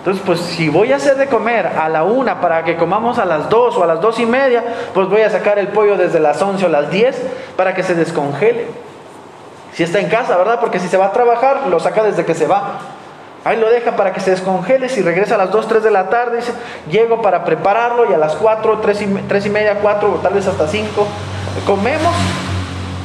Entonces, 0.05 0.23
pues 0.27 0.41
si 0.41 0.69
voy 0.69 0.93
a 0.93 0.97
hacer 0.97 1.17
de 1.17 1.29
comer 1.29 1.67
a 1.67 1.89
la 1.89 2.05
una 2.05 2.39
para 2.39 2.63
que 2.63 2.77
comamos 2.77 3.19
a 3.19 3.25
las 3.25 3.49
dos 3.49 3.75
o 3.79 3.85
a 3.85 3.87
las 3.87 4.03
dos 4.03 4.21
y 4.21 4.27
media, 4.27 4.63
pues 4.93 5.09
voy 5.09 5.23
a 5.23 5.31
sacar 5.31 5.59
el 5.59 5.69
pollo 5.69 5.97
desde 5.97 6.21
las 6.21 6.43
once 6.43 6.67
o 6.67 6.69
las 6.69 6.91
diez 6.91 7.17
para 7.57 7.75
que 7.75 7.83
se 7.83 7.95
descongele. 7.95 8.67
Si 9.73 9.83
está 9.83 10.01
en 10.01 10.11
casa, 10.11 10.37
¿verdad? 10.37 10.61
Porque 10.61 10.79
si 10.79 10.89
se 10.89 10.99
va 10.99 11.07
a 11.07 11.13
trabajar, 11.13 11.69
lo 11.71 11.81
saca 11.81 12.03
desde 12.03 12.27
que 12.27 12.35
se 12.35 12.47
va. 12.47 12.81
Ahí 13.45 13.57
lo 13.59 13.71
deja 13.71 13.97
para 13.97 14.13
que 14.13 14.21
se 14.21 14.33
descongele. 14.33 14.91
Si 14.91 15.01
regresa 15.01 15.37
a 15.37 15.39
las 15.39 15.51
dos, 15.51 15.69
tres 15.69 15.83
de 15.83 15.91
la 15.91 16.11
tarde, 16.11 16.37
dice, 16.37 16.53
llego 16.91 17.23
para 17.23 17.43
prepararlo 17.43 18.11
y 18.11 18.13
a 18.13 18.19
las 18.19 18.35
cuatro, 18.35 18.81
tres 18.81 19.01
y, 19.01 19.07
tres 19.27 19.47
y 19.47 19.49
media, 19.49 19.79
cuatro, 19.81 20.17
o 20.17 20.17
tal 20.17 20.35
vez 20.35 20.47
hasta 20.47 20.69
cinco, 20.69 21.07
comemos. 21.65 22.13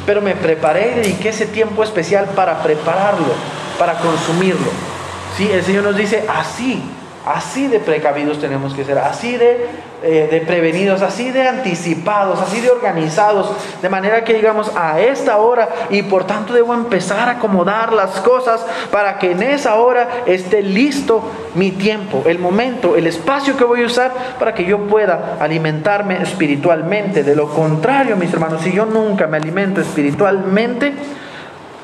Pero 0.06 0.20
me 0.20 0.36
preparé 0.36 0.92
y 0.92 0.96
dediqué 0.96 1.30
ese 1.30 1.46
tiempo 1.46 1.82
especial 1.82 2.26
para 2.36 2.62
prepararlo, 2.62 3.34
para 3.80 3.94
consumirlo. 3.94 4.99
Sí, 5.40 5.50
el 5.50 5.64
Señor 5.64 5.86
nos 5.86 5.96
dice 5.96 6.26
así, 6.28 6.84
así 7.26 7.68
de 7.68 7.80
precavidos 7.80 8.42
tenemos 8.42 8.74
que 8.74 8.84
ser, 8.84 8.98
así 8.98 9.38
de, 9.38 9.68
eh, 10.04 10.28
de, 10.30 10.42
prevenidos, 10.42 11.02
así 11.02 11.32
de 11.32 11.48
anticipados, 11.48 12.42
así 12.42 12.60
de 12.60 12.70
organizados, 12.70 13.50
de 13.82 13.88
manera 13.88 14.26
que 14.26 14.34
digamos 14.34 14.70
a 14.76 15.00
esta 15.00 15.38
hora 15.38 15.70
y 15.92 16.02
por 16.02 16.28
tanto 16.28 16.52
debo 16.52 16.74
empezar 16.74 17.30
a 17.30 17.38
acomodar 17.38 17.94
las 17.94 18.20
cosas 18.20 18.66
para 18.92 19.18
que 19.18 19.32
en 19.32 19.42
esa 19.42 19.76
hora 19.76 20.10
esté 20.26 20.62
listo 20.62 21.24
mi 21.56 21.72
tiempo, 21.72 22.24
el 22.26 22.38
momento, 22.38 22.98
el 22.98 23.08
espacio 23.08 23.56
que 23.56 23.64
voy 23.64 23.84
a 23.84 23.86
usar 23.86 24.12
para 24.40 24.54
que 24.54 24.66
yo 24.66 24.90
pueda 24.90 25.38
alimentarme 25.40 26.22
espiritualmente. 26.22 27.24
De 27.24 27.38
lo 27.38 27.48
contrario, 27.48 28.18
mis 28.18 28.34
hermanos, 28.34 28.62
si 28.62 28.74
yo 28.74 28.86
nunca 28.86 29.26
me 29.26 29.38
alimento 29.38 29.80
espiritualmente, 29.80 30.96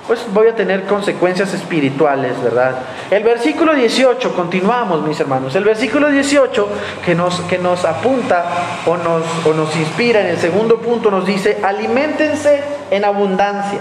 pues 0.07 0.25
voy 0.31 0.47
a 0.47 0.55
tener 0.55 0.83
consecuencias 0.83 1.53
espirituales, 1.53 2.41
¿verdad? 2.43 2.75
El 3.09 3.23
versículo 3.23 3.73
18, 3.73 4.35
continuamos 4.35 5.01
mis 5.01 5.19
hermanos, 5.19 5.55
el 5.55 5.63
versículo 5.63 6.09
18 6.09 6.67
que 7.03 7.15
nos, 7.15 7.39
que 7.41 7.57
nos 7.57 7.85
apunta 7.85 8.45
o 8.85 8.97
nos, 8.97 9.23
o 9.45 9.53
nos 9.53 9.75
inspira 9.75 10.21
en 10.21 10.27
el 10.27 10.37
segundo 10.37 10.77
punto 10.77 11.09
nos 11.09 11.25
dice, 11.25 11.57
alimentense 11.63 12.61
en 12.91 13.03
abundancia. 13.03 13.79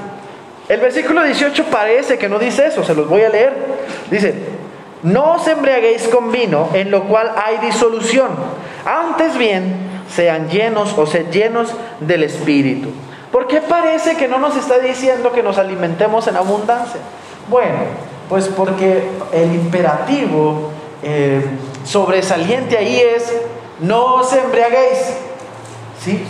El 0.67 0.81
versículo 0.81 1.23
18 1.23 1.65
parece 1.65 2.17
que 2.17 2.29
no 2.29 2.39
dice 2.39 2.67
eso, 2.67 2.83
se 2.85 2.95
los 2.95 3.07
voy 3.07 3.21
a 3.21 3.29
leer. 3.29 3.55
Dice, 4.11 4.35
no 5.03 5.35
os 5.35 5.47
embriaguéis 5.47 6.09
con 6.09 6.33
vino 6.33 6.71
en 6.73 6.91
lo 6.91 7.05
cual 7.05 7.33
hay 7.37 7.59
disolución, 7.59 8.31
antes 8.87 9.37
bien 9.37 9.93
sean 10.09 10.49
llenos 10.49 10.97
o 10.97 11.07
sed 11.07 11.31
llenos 11.31 11.75
del 12.01 12.23
Espíritu 12.23 12.89
¿Por 13.35 13.49
qué 13.49 13.61
parece 13.61 14.17
que 14.17 14.29
no 14.29 14.39
nos 14.39 14.57
está 14.57 14.79
diciendo 14.79 15.33
que 15.33 15.43
nos 15.43 15.59
alimentemos 15.59 16.29
en 16.29 16.37
abundancia? 16.37 17.01
Bueno, 17.49 17.79
pues 18.29 18.47
porque 18.47 19.09
el 19.33 19.53
imperativo 19.57 20.71
eh, 21.03 21.45
sobresaliente 21.85 22.79
ahí 22.79 22.97
es 23.01 23.35
no 23.81 24.15
os 24.15 24.33
embriaguéis. 24.33 25.17
¿Sí? 26.01 26.25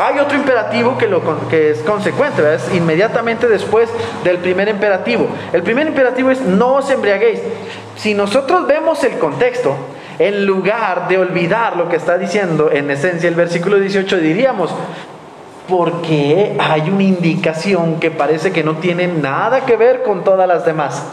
Hay 0.00 0.18
otro 0.18 0.36
imperativo 0.36 0.98
que, 0.98 1.70
es 1.70 1.78
consecuente, 1.82 2.42
¿verdad? 2.42 2.66
es 2.66 2.74
inmediatamente 2.74 3.46
después 3.46 3.88
del 4.24 4.38
primer 4.38 4.68
imperativo. 4.68 5.28
El 5.52 5.62
primer 5.62 5.86
imperativo 5.86 6.32
es 6.32 6.40
no 6.40 6.74
os 6.74 6.90
embriaguéis. 6.90 7.38
Si 7.94 8.14
nosotros 8.14 8.66
vemos 8.66 9.04
el 9.04 9.16
contexto, 9.20 9.76
en 10.18 10.44
lugar 10.44 11.06
de 11.06 11.18
olvidar 11.18 11.76
lo 11.76 11.88
que 11.88 11.94
está 11.94 12.18
diciendo 12.18 12.70
en 12.72 12.90
esencia 12.90 13.28
el 13.28 13.36
versículo 13.36 13.78
18, 13.78 14.16
diríamos, 14.16 14.74
porque 15.68 16.56
hay 16.58 16.88
una 16.88 17.02
indicación 17.02 18.00
que 18.00 18.10
parece 18.10 18.52
que 18.52 18.64
no 18.64 18.76
tiene 18.76 19.06
nada 19.06 19.66
que 19.66 19.76
ver 19.76 20.02
con 20.02 20.24
todas 20.24 20.48
las 20.48 20.64
demás. 20.64 21.04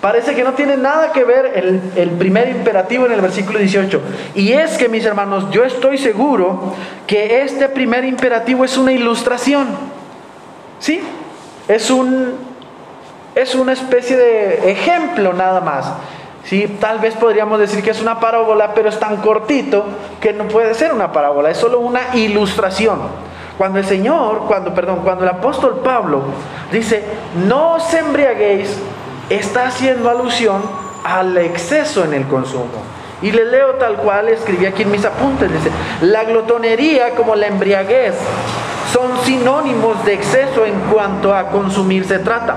Parece 0.00 0.36
que 0.36 0.44
no 0.44 0.52
tiene 0.52 0.76
nada 0.76 1.10
que 1.12 1.24
ver 1.24 1.80
el, 1.96 2.10
primer 2.10 2.48
imperativo 2.50 3.06
en 3.06 3.12
el 3.12 3.20
versículo 3.20 3.58
18. 3.58 4.00
Y 4.36 4.52
es 4.52 4.78
que, 4.78 4.88
mis 4.88 5.04
hermanos, 5.04 5.50
yo 5.50 5.64
estoy 5.64 5.98
seguro 5.98 6.74
que 7.06 7.42
este 7.42 7.68
primer 7.68 8.04
imperativo 8.04 8.64
es 8.64 8.76
una 8.76 8.92
ilustración. 8.92 9.66
¿Sí? 10.78 11.00
Es, 11.66 11.90
un, 11.90 12.34
es 13.34 13.56
una 13.56 13.72
especie 13.72 14.16
de 14.16 14.70
ejemplo 14.70 15.32
nada 15.32 15.60
más. 15.60 15.92
¿Sí? 16.44 16.76
Tal 16.80 17.00
vez 17.00 17.14
podríamos 17.14 17.58
decir 17.58 17.82
que 17.82 17.90
es 17.90 18.00
una 18.00 18.20
parábola, 18.20 18.74
pero 18.74 18.88
es 18.88 19.00
tan 19.00 19.16
cortito 19.16 19.84
que 20.20 20.32
no 20.32 20.46
puede 20.46 20.74
ser 20.74 20.92
una 20.92 21.10
parábola, 21.10 21.50
es 21.50 21.56
solo 21.56 21.80
una 21.80 22.14
ilustración. 22.14 23.27
Cuando 23.58 23.80
el 23.80 23.84
Señor, 23.84 24.44
cuando, 24.46 24.72
perdón, 24.72 25.00
cuando 25.02 25.24
el 25.24 25.30
apóstol 25.30 25.80
Pablo 25.82 26.22
dice, 26.70 27.04
no 27.48 27.74
os 27.74 27.92
embriaguéis, 27.92 28.78
está 29.28 29.66
haciendo 29.66 30.08
alusión 30.08 30.62
al 31.04 31.36
exceso 31.36 32.04
en 32.04 32.14
el 32.14 32.26
consumo. 32.28 32.68
Y 33.20 33.32
le 33.32 33.44
leo 33.44 33.74
tal 33.74 33.96
cual 33.96 34.28
escribí 34.28 34.64
aquí 34.64 34.82
en 34.82 34.92
mis 34.92 35.04
apuntes, 35.04 35.52
dice, 35.52 35.70
la 36.02 36.22
glotonería 36.22 37.16
como 37.16 37.34
la 37.34 37.48
embriaguez 37.48 38.14
son 38.92 39.18
sinónimos 39.24 40.04
de 40.04 40.14
exceso 40.14 40.64
en 40.64 40.78
cuanto 40.92 41.34
a 41.34 41.48
consumir 41.48 42.04
se 42.04 42.20
trata. 42.20 42.56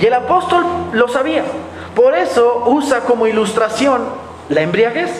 Y 0.00 0.06
el 0.06 0.14
apóstol 0.14 0.64
lo 0.92 1.08
sabía. 1.08 1.44
Por 1.94 2.14
eso 2.14 2.64
usa 2.68 3.00
como 3.00 3.26
ilustración 3.26 4.02
la 4.48 4.62
embriaguez. 4.62 5.10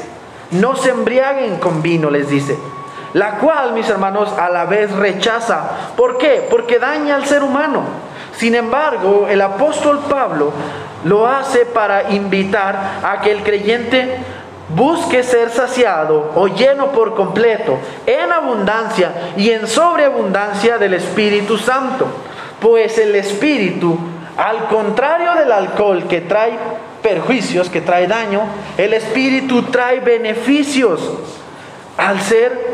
No 0.53 0.75
se 0.75 0.91
embriaguen 0.91 1.57
con 1.57 1.83
vino, 1.83 2.11
les 2.11 2.29
dice, 2.29 2.57
la 3.15 3.39
cual, 3.39 3.73
mis 3.73 3.89
hermanos, 3.89 4.33
a 4.39 4.49
la 4.49 4.65
vez 4.65 4.91
rechaza. 4.93 5.63
¿Por 5.97 6.19
qué? 6.19 6.47
Porque 6.49 6.79
daña 6.79 7.17
al 7.17 7.27
ser 7.27 7.43
humano. 7.43 7.83
Sin 8.37 8.55
embargo, 8.55 9.27
el 9.29 9.41
apóstol 9.41 10.01
Pablo 10.09 10.53
lo 11.05 11.27
hace 11.27 11.67
para 11.67 12.11
invitar 12.13 13.01
a 13.03 13.21
que 13.21 13.33
el 13.33 13.43
creyente 13.43 14.19
busque 14.75 15.23
ser 15.23 15.51
saciado 15.51 16.33
o 16.35 16.49
lleno 16.49 16.93
por 16.93 17.15
completo, 17.15 17.79
en 18.07 18.33
abundancia 18.33 19.33
y 19.37 19.51
en 19.51 19.67
sobreabundancia 19.67 20.79
del 20.79 20.95
Espíritu 20.95 21.59
Santo. 21.59 22.07
Pues 22.61 22.97
el 22.99 23.15
Espíritu, 23.17 23.99
al 24.37 24.69
contrario 24.69 25.35
del 25.35 25.53
alcohol 25.53 26.05
que 26.09 26.23
trae 26.23 26.57
perjuicios, 27.03 27.69
que 27.69 27.81
trae 27.81 28.07
daño, 28.07 28.43
el 28.79 28.95
Espíritu 28.95 29.65
trae 29.65 30.01
beneficios 30.01 31.01
al 31.99 32.21
ser 32.21 32.72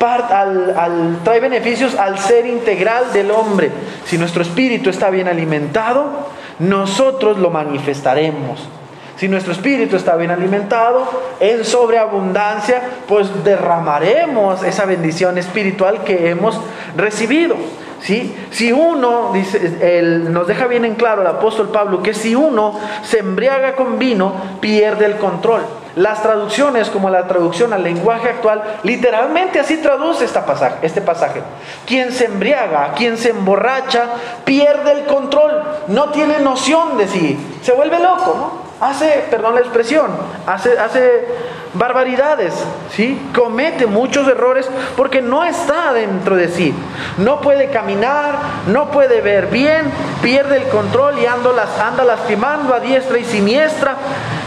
al, 0.00 1.18
trae 1.24 1.40
beneficios 1.40 1.94
al 1.94 2.18
ser 2.18 2.46
integral 2.46 3.12
del 3.12 3.30
hombre. 3.30 3.70
Si 4.04 4.18
nuestro 4.18 4.42
espíritu 4.42 4.90
está 4.90 5.10
bien 5.10 5.28
alimentado, 5.28 6.28
nosotros 6.58 7.38
lo 7.38 7.50
manifestaremos. 7.50 8.68
Si 9.16 9.28
nuestro 9.28 9.52
espíritu 9.52 9.96
está 9.96 10.16
bien 10.16 10.30
alimentado, 10.30 11.08
en 11.40 11.64
sobreabundancia, 11.64 12.82
pues 13.08 13.44
derramaremos 13.44 14.62
esa 14.62 14.84
bendición 14.84 15.38
espiritual 15.38 16.04
que 16.04 16.30
hemos 16.30 16.60
recibido. 16.96 17.56
¿Sí? 18.02 18.36
Si 18.50 18.72
uno, 18.72 19.30
dice, 19.32 20.20
nos 20.28 20.46
deja 20.46 20.66
bien 20.66 20.84
en 20.84 20.96
claro 20.96 21.22
el 21.22 21.28
apóstol 21.28 21.70
Pablo, 21.70 22.02
que 22.02 22.12
si 22.12 22.34
uno 22.34 22.78
se 23.02 23.20
embriaga 23.20 23.74
con 23.74 23.98
vino, 23.98 24.34
pierde 24.60 25.06
el 25.06 25.16
control. 25.16 25.62
Las 25.96 26.22
traducciones, 26.22 26.90
como 26.90 27.10
la 27.10 27.26
traducción 27.26 27.72
al 27.72 27.82
lenguaje 27.82 28.28
actual, 28.28 28.62
literalmente 28.84 29.58
así 29.58 29.78
traduce 29.78 30.24
esta 30.24 30.46
pasaje, 30.46 30.76
este 30.82 31.00
pasaje. 31.00 31.42
Quien 31.86 32.12
se 32.12 32.26
embriaga, 32.26 32.92
quien 32.92 33.16
se 33.16 33.30
emborracha, 33.30 34.04
pierde 34.44 34.92
el 34.92 35.06
control, 35.06 35.62
no 35.88 36.10
tiene 36.10 36.38
noción 36.38 36.98
de 36.98 37.08
sí, 37.08 37.58
se 37.62 37.72
vuelve 37.72 37.98
loco, 37.98 38.36
¿no? 38.38 38.66
hace, 38.80 39.24
perdón 39.30 39.54
la 39.54 39.60
expresión, 39.60 40.10
hace, 40.46 40.78
hace 40.78 41.26
barbaridades, 41.74 42.54
¿sí? 42.92 43.20
Comete 43.34 43.86
muchos 43.86 44.28
errores 44.28 44.68
porque 44.96 45.22
no 45.22 45.44
está 45.44 45.92
dentro 45.92 46.36
de 46.36 46.48
sí. 46.48 46.74
No 47.18 47.40
puede 47.40 47.70
caminar, 47.70 48.34
no 48.68 48.90
puede 48.90 49.20
ver 49.20 49.46
bien, 49.46 49.90
pierde 50.22 50.58
el 50.58 50.68
control 50.68 51.18
y 51.18 51.26
anda, 51.26 51.50
anda 51.82 52.04
lastimando 52.04 52.74
a 52.74 52.80
diestra 52.80 53.18
y 53.18 53.24
siniestra. 53.24 53.96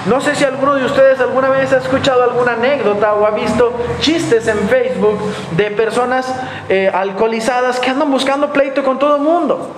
No 0.10 0.20
sé 0.22 0.34
si 0.34 0.44
alguno 0.44 0.74
de 0.74 0.86
ustedes 0.86 1.20
alguna 1.20 1.50
vez 1.50 1.72
ha 1.72 1.78
escuchado 1.78 2.24
alguna 2.24 2.54
anécdota 2.54 3.14
o 3.14 3.28
ha 3.28 3.30
visto 3.30 3.72
chistes 4.00 4.48
en 4.48 4.58
Facebook 4.68 5.20
de 5.52 5.70
personas 5.70 6.34
eh, 6.68 6.90
alcoholizadas 6.92 7.80
que 7.80 7.92
andan 7.92 8.10
buscando 8.10 8.52
pleito 8.52 8.84
con 8.84 8.98
todo 8.98 9.18
el 9.18 9.22
mundo. 9.22 9.70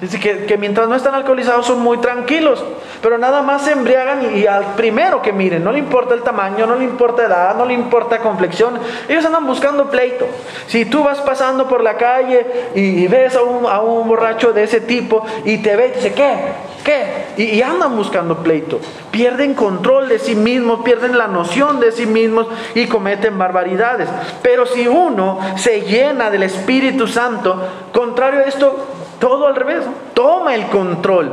Dice 0.00 0.18
que, 0.18 0.56
mientras 0.56 0.88
no 0.88 0.96
están 0.96 1.14
alcoholizados 1.14 1.66
son 1.66 1.80
muy 1.80 1.98
tranquilos, 1.98 2.64
pero 3.00 3.16
nada 3.18 3.42
más 3.42 3.62
se 3.62 3.72
embriagan 3.72 4.34
y, 4.34 4.46
al 4.46 4.74
primero 4.74 5.22
que 5.22 5.32
miren, 5.32 5.62
no 5.62 5.70
le 5.70 5.78
importa 5.78 6.14
el 6.14 6.22
tamaño, 6.22 6.66
no 6.66 6.74
le 6.74 6.84
importa 6.84 7.26
edad, 7.26 7.54
no 7.54 7.64
le 7.64 7.74
importa 7.74 8.18
complexión, 8.18 8.76
ellos 9.08 9.24
andan 9.24 9.46
buscando 9.46 9.88
pleito. 9.88 10.26
Si 10.66 10.86
tú 10.86 11.04
vas 11.04 11.20
pasando 11.20 11.68
por 11.68 11.82
la 11.82 11.96
calle 11.96 12.70
y, 12.74 13.06
ves 13.06 13.36
a 13.36 13.42
un, 13.42 14.08
borracho 14.08 14.52
de 14.52 14.64
ese 14.64 14.80
tipo 14.80 15.24
y 15.44 15.58
te 15.58 15.76
ve 15.76 15.88
y 15.88 15.96
dice, 15.96 16.12
¿qué? 16.12 16.69
¿Qué? 16.84 17.26
Y, 17.36 17.42
y 17.44 17.62
andan 17.62 17.96
buscando 17.96 18.38
pleito. 18.38 18.80
Pierden 19.10 19.54
control 19.54 20.08
de 20.08 20.18
sí 20.18 20.34
mismos, 20.34 20.80
pierden 20.82 21.18
la 21.18 21.28
noción 21.28 21.80
de 21.80 21.92
sí 21.92 22.06
mismos 22.06 22.46
y 22.74 22.86
cometen 22.86 23.38
barbaridades. 23.38 24.08
Pero 24.42 24.66
si 24.66 24.88
uno 24.88 25.38
se 25.56 25.82
llena 25.82 26.30
del 26.30 26.44
Espíritu 26.44 27.06
Santo, 27.06 27.60
contrario 27.92 28.40
a 28.40 28.44
esto, 28.44 28.86
todo 29.18 29.46
al 29.46 29.56
revés, 29.56 29.84
toma 30.14 30.54
el 30.54 30.66
control. 30.66 31.30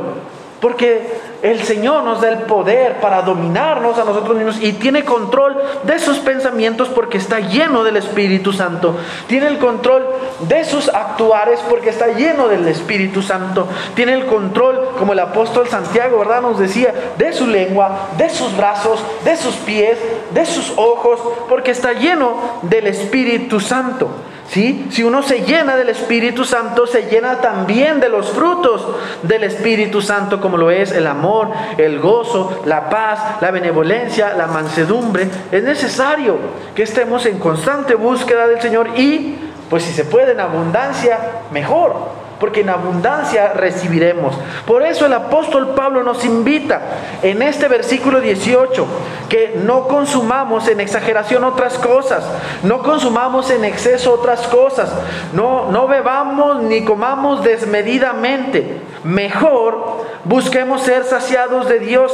Porque 0.60 1.20
el 1.42 1.62
Señor 1.62 2.02
nos 2.02 2.20
da 2.20 2.30
el 2.30 2.38
poder 2.38 3.00
para 3.00 3.22
dominarnos 3.22 3.96
a 3.96 4.04
nosotros 4.04 4.36
mismos 4.36 4.58
y 4.60 4.72
tiene 4.72 5.04
control 5.04 5.56
de 5.84 6.00
sus 6.00 6.18
pensamientos 6.18 6.88
porque 6.88 7.18
está 7.18 7.38
lleno 7.38 7.84
del 7.84 7.96
Espíritu 7.96 8.52
Santo. 8.52 8.96
Tiene 9.28 9.46
el 9.46 9.58
control 9.58 10.04
de 10.48 10.64
sus 10.64 10.88
actuares 10.88 11.60
porque 11.68 11.90
está 11.90 12.08
lleno 12.08 12.48
del 12.48 12.66
Espíritu 12.66 13.22
Santo. 13.22 13.68
Tiene 13.94 14.14
el 14.14 14.26
control, 14.26 14.96
como 14.98 15.12
el 15.12 15.20
apóstol 15.20 15.68
Santiago, 15.68 16.18
¿verdad? 16.18 16.42
Nos 16.42 16.58
decía, 16.58 16.92
de 17.16 17.32
su 17.32 17.46
lengua, 17.46 18.08
de 18.16 18.28
sus 18.28 18.56
brazos, 18.56 19.00
de 19.24 19.36
sus 19.36 19.54
pies, 19.56 19.98
de 20.32 20.44
sus 20.44 20.72
ojos, 20.76 21.20
porque 21.48 21.70
está 21.70 21.92
lleno 21.92 22.58
del 22.62 22.88
Espíritu 22.88 23.60
Santo. 23.60 24.08
Si 24.48 25.02
uno 25.02 25.22
se 25.22 25.42
llena 25.42 25.76
del 25.76 25.90
Espíritu 25.90 26.44
Santo, 26.44 26.86
se 26.86 27.02
llena 27.02 27.40
también 27.40 28.00
de 28.00 28.08
los 28.08 28.30
frutos 28.30 28.86
del 29.22 29.44
Espíritu 29.44 30.00
Santo, 30.00 30.40
como 30.40 30.56
lo 30.56 30.70
es 30.70 30.90
el 30.92 31.06
amor, 31.06 31.50
el 31.76 32.00
gozo, 32.00 32.62
la 32.64 32.88
paz, 32.88 33.42
la 33.42 33.50
benevolencia, 33.50 34.34
la 34.34 34.46
mansedumbre. 34.46 35.28
Es 35.52 35.62
necesario 35.62 36.38
que 36.74 36.84
estemos 36.84 37.26
en 37.26 37.38
constante 37.38 37.94
búsqueda 37.94 38.46
del 38.46 38.60
Señor 38.60 38.98
y, 38.98 39.36
pues 39.68 39.82
si 39.82 39.92
se 39.92 40.04
puede, 40.04 40.32
en 40.32 40.40
abundancia, 40.40 41.18
mejor 41.52 42.27
porque 42.38 42.60
en 42.60 42.70
abundancia 42.70 43.52
recibiremos. 43.54 44.34
Por 44.66 44.82
eso 44.82 45.06
el 45.06 45.12
apóstol 45.12 45.74
Pablo 45.74 46.02
nos 46.02 46.24
invita 46.24 46.80
en 47.22 47.42
este 47.42 47.68
versículo 47.68 48.20
18 48.20 48.86
que 49.28 49.60
no 49.64 49.88
consumamos 49.88 50.68
en 50.68 50.80
exageración 50.80 51.44
otras 51.44 51.78
cosas, 51.78 52.24
no 52.62 52.82
consumamos 52.82 53.50
en 53.50 53.64
exceso 53.64 54.12
otras 54.12 54.46
cosas, 54.46 54.90
no, 55.32 55.70
no 55.70 55.86
bebamos 55.86 56.62
ni 56.62 56.84
comamos 56.84 57.42
desmedidamente. 57.44 58.80
Mejor 59.04 60.04
busquemos 60.24 60.82
ser 60.82 61.04
saciados 61.04 61.68
de 61.68 61.78
Dios, 61.78 62.12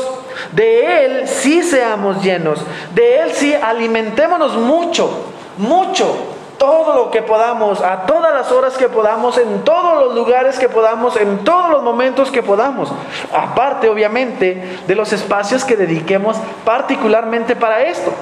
de 0.53 1.05
Él 1.05 1.29
sí 1.29 1.63
seamos 1.63 2.23
llenos, 2.23 2.61
de 2.95 3.21
Él 3.21 3.33
sí 3.33 3.55
alimentémonos 3.55 4.57
mucho, 4.57 5.11
mucho 5.59 6.34
todo 6.59 6.95
lo 6.95 7.11
que 7.11 7.23
podamos, 7.23 7.81
a 7.81 8.07
todas 8.07 8.33
las 8.33 8.51
horas 8.53 8.77
que 8.77 8.89
podamos, 8.89 9.39
en 9.39 9.63
todos 9.63 10.05
los 10.05 10.15
lugares 10.15 10.59
que 10.59 10.69
podamos, 10.69 11.17
en 11.17 11.45
todos 11.45 11.71
los 11.71 11.83
momentos 11.83 12.31
que 12.31 12.43
podamos. 12.43 12.93
Aparte, 13.33 13.89
obviamente, 13.89 14.79
de 14.87 14.95
los 14.95 15.13
espacios 15.13 15.65
que 15.65 15.77
dediquemos 15.77 16.37
particularmente 16.65 17.57
para 17.57 17.83
esto. 17.83 18.13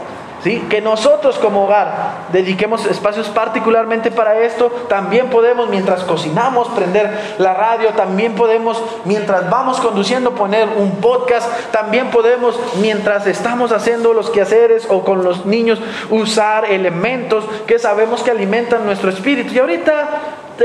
Que 0.42 0.81
nosotros 0.81 1.38
como 1.38 1.64
hogar 1.64 2.26
dediquemos 2.33 2.85
espacios 2.87 3.28
particularmente 3.28 4.11
para 4.11 4.40
esto. 4.40 4.70
También 4.88 5.31
podemos, 5.31 5.68
mientras 5.68 6.02
cocinamos, 6.02 6.68
prender 6.70 7.37
la 7.38 7.55
radio. 7.55 7.90
También 7.90 8.35
podemos, 8.35 8.83
mientras 9.05 9.48
vamos 9.48 9.78
conduciendo, 9.81 10.35
poner 10.35 10.68
un 10.76 10.96
podcast. 10.96 11.48
También 11.70 12.11
podemos, 12.11 12.59
mientras 12.81 13.28
estamos 13.28 13.70
haciendo 13.70 14.14
los 14.14 14.31
quehaceres 14.31 14.88
o 14.90 15.05
con 15.05 15.22
los 15.22 15.46
niños, 15.46 15.81
usar 16.11 16.64
elementos 16.64 17.44
que 17.68 17.78
sabemos 17.78 18.24
que 18.24 18.33
alimentan 18.33 18.85
nuestro 18.85 19.11
espíritu. 19.11 19.55
Y 19.55 19.61
ahorita 19.61 20.09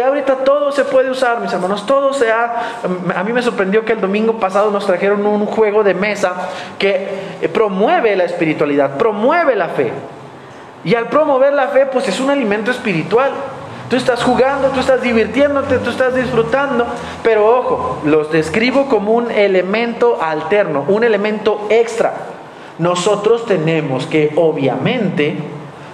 ahorita 0.04 0.38
todo 0.38 0.72
se 0.72 0.84
puede 0.86 1.10
usar, 1.10 1.40
mis 1.40 1.52
hermanos, 1.52 1.86
todo 1.86 2.14
se 2.14 2.32
ha... 2.32 2.80
A 3.16 3.24
mí 3.24 3.34
me 3.34 3.42
sorprendió 3.42 3.86
que 3.86 3.94
el 3.94 4.02
domingo 4.02 4.40
pasado 4.40 4.72
nos 4.72 4.86
trajeron 4.86 5.26
un 5.26 5.46
juego 5.46 5.84
de 5.84 5.94
mesa 5.94 6.50
que 6.78 7.08
eh, 7.42 7.50
promueve 7.50 8.16
la 8.16 8.26
espiritualidad, 8.26 8.98
promueve 8.98 9.56
la 9.56 9.70
fe. 9.70 9.92
Y 10.84 10.96
al 10.96 11.08
promover 11.08 11.54
la 11.54 11.70
fe, 11.70 11.86
pues 11.86 12.08
es 12.08 12.20
un 12.20 12.30
alimento 12.30 12.72
espiritual. 12.72 13.32
Tú 13.90 13.96
estás 13.96 14.24
jugando, 14.24 14.70
tú 14.70 14.82
estás 14.82 15.02
divirtiéndote, 15.02 15.78
tú 15.80 15.90
estás 15.90 16.14
disfrutando, 16.14 16.86
pero 17.24 17.48
ojo, 17.58 18.02
los 18.06 18.32
describo 18.32 18.88
como 18.88 19.14
un 19.14 19.32
elemento 19.32 20.20
alterno, 20.22 20.84
un 20.88 21.04
elemento 21.04 21.68
extra. 21.70 22.14
Nosotros 22.80 23.46
tenemos 23.46 24.06
que, 24.06 24.34
obviamente, 24.36 25.38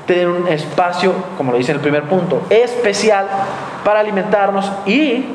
tener 0.06 0.28
un 0.28 0.48
espacio, 0.48 1.14
como 1.38 1.52
lo 1.52 1.58
dice 1.58 1.72
en 1.72 1.78
el 1.78 1.82
primer 1.82 2.04
punto, 2.04 2.42
especial 2.50 3.28
para 3.84 4.00
alimentarnos 4.00 4.72
y 4.86 5.26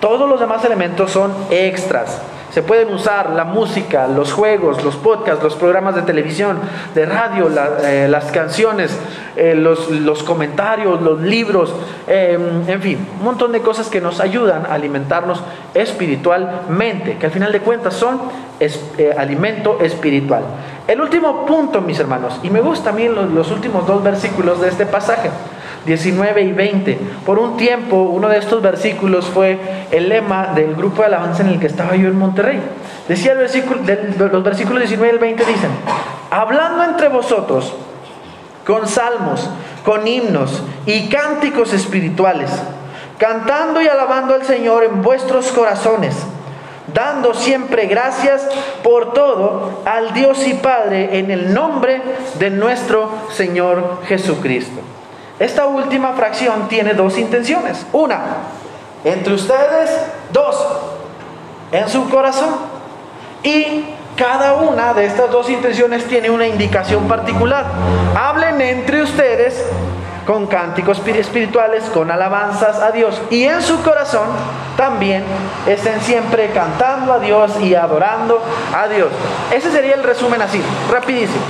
todos 0.00 0.28
los 0.28 0.38
demás 0.38 0.64
elementos 0.64 1.10
son 1.10 1.32
extras. 1.50 2.20
Se 2.56 2.62
pueden 2.62 2.90
usar 2.90 3.34
la 3.34 3.44
música, 3.44 4.08
los 4.08 4.32
juegos, 4.32 4.82
los 4.82 4.96
podcasts, 4.96 5.44
los 5.44 5.56
programas 5.56 5.94
de 5.94 6.00
televisión, 6.00 6.58
de 6.94 7.04
radio, 7.04 7.50
eh, 7.84 8.08
las 8.08 8.32
canciones, 8.32 8.98
eh, 9.36 9.54
los, 9.54 10.22
comentarios, 10.22 11.02
los 11.02 11.20
libros, 11.20 11.74
em, 12.06 12.66
en 12.66 12.80
fin, 12.80 13.06
un 13.18 13.24
montón 13.26 13.52
de 13.52 13.60
cosas 13.60 13.88
que 13.88 14.00
nos 14.00 14.20
ayudan 14.20 14.64
a 14.64 14.72
alimentarnos 14.72 15.42
espiritualmente, 15.74 17.18
que 17.18 17.26
al 17.26 17.32
final 17.32 17.52
de 17.52 17.60
cuentas 17.60 17.92
son 17.92 18.22
eh, 18.58 19.14
alimento 19.18 19.78
espiritual. 19.82 20.44
El 20.88 21.02
último 21.02 21.44
punto, 21.44 21.82
mis 21.82 22.00
hermanos, 22.00 22.40
y 22.42 22.48
me 22.48 22.62
gustan 22.62 22.86
también 22.86 23.14
los, 23.14 23.30
los 23.32 23.50
últimos 23.50 23.86
dos 23.86 24.02
versículos 24.02 24.62
de 24.62 24.68
este 24.68 24.86
pasaje. 24.86 25.28
19 25.86 26.42
y 26.42 26.52
20. 26.52 26.98
Por 27.24 27.38
un 27.38 27.56
tiempo, 27.56 27.96
uno 27.96 28.28
de 28.28 28.38
estos 28.38 28.60
versículos 28.60 29.26
fue 29.26 29.58
el 29.90 30.08
lema 30.08 30.48
del 30.48 30.74
grupo 30.74 31.02
de 31.02 31.06
alabanza 31.06 31.42
en 31.42 31.48
el 31.50 31.60
que 31.60 31.66
estaba 31.66 31.96
yo 31.96 32.08
en 32.08 32.18
Monterrey. 32.18 32.60
Decía 33.08 33.32
el 33.32 33.38
versículo, 33.38 33.80
los 34.30 34.42
versículos 34.42 34.80
19 34.80 35.16
y 35.16 35.18
20 35.18 35.44
dicen, 35.44 35.70
hablando 36.30 36.84
entre 36.84 37.08
vosotros 37.08 37.72
con 38.66 38.88
salmos, 38.88 39.48
con 39.84 40.06
himnos 40.06 40.62
y 40.84 41.08
cánticos 41.08 41.72
espirituales, 41.72 42.50
cantando 43.16 43.80
y 43.80 43.86
alabando 43.86 44.34
al 44.34 44.42
Señor 44.42 44.84
en 44.84 45.02
vuestros 45.02 45.52
corazones 45.52 46.26
dando 46.92 47.34
siempre 47.34 47.86
gracias 47.86 48.48
por 48.82 49.12
todo 49.12 49.82
al 49.84 50.14
Dios 50.14 50.46
y 50.46 50.54
Padre 50.54 51.18
en 51.18 51.30
el 51.30 51.52
nombre 51.52 52.00
de 52.38 52.50
nuestro 52.50 53.10
Señor 53.32 54.00
Jesucristo. 54.06 54.80
Esta 55.38 55.66
última 55.66 56.12
fracción 56.14 56.68
tiene 56.68 56.94
dos 56.94 57.18
intenciones. 57.18 57.86
Una, 57.92 58.20
entre 59.04 59.34
ustedes, 59.34 59.90
dos, 60.32 60.66
en 61.72 61.88
su 61.88 62.08
corazón. 62.08 62.56
Y 63.42 63.84
cada 64.16 64.54
una 64.54 64.94
de 64.94 65.04
estas 65.04 65.30
dos 65.30 65.50
intenciones 65.50 66.06
tiene 66.06 66.30
una 66.30 66.46
indicación 66.46 67.06
particular. 67.06 67.66
Hablen 68.18 68.60
entre 68.62 69.02
ustedes 69.02 69.62
con 70.26 70.46
cánticos 70.46 71.00
espirituales, 71.06 71.84
con 71.84 72.10
alabanzas 72.10 72.80
a 72.80 72.90
Dios. 72.90 73.20
Y 73.30 73.44
en 73.44 73.62
su 73.62 73.82
corazón 73.82 74.28
también 74.76 75.22
estén 75.66 76.00
siempre 76.00 76.50
cantando 76.50 77.12
a 77.12 77.18
Dios 77.18 77.52
y 77.60 77.74
adorando 77.74 78.42
a 78.74 78.88
Dios. 78.88 79.08
Ese 79.54 79.70
sería 79.70 79.94
el 79.94 80.02
resumen 80.02 80.42
así, 80.42 80.60
rapidísimo. 80.90 81.42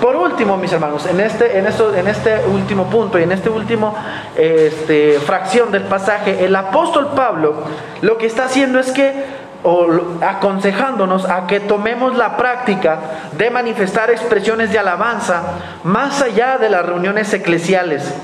Por 0.00 0.16
último, 0.16 0.56
mis 0.56 0.72
hermanos, 0.72 1.04
en 1.06 1.20
este, 1.20 1.58
en 1.58 1.66
esto, 1.66 1.94
en 1.94 2.08
este 2.08 2.40
último 2.46 2.86
punto 2.86 3.18
y 3.18 3.24
en 3.24 3.32
este 3.32 3.50
último 3.50 3.94
este, 4.34 5.20
fracción 5.20 5.70
del 5.70 5.82
pasaje, 5.82 6.44
el 6.44 6.56
apóstol 6.56 7.10
Pablo 7.14 7.64
lo 8.00 8.16
que 8.16 8.26
está 8.26 8.46
haciendo 8.46 8.78
es 8.78 8.92
que 8.92 9.40
o 9.62 9.86
aconsejándonos 10.22 11.28
a 11.28 11.46
que 11.46 11.60
tomemos 11.60 12.16
la 12.16 12.38
práctica 12.38 12.98
de 13.32 13.50
manifestar 13.50 14.10
expresiones 14.10 14.72
de 14.72 14.78
alabanza 14.78 15.42
más 15.84 16.22
allá 16.22 16.56
de 16.56 16.70
las 16.70 16.86
reuniones 16.86 17.32
eclesiales, 17.34 18.14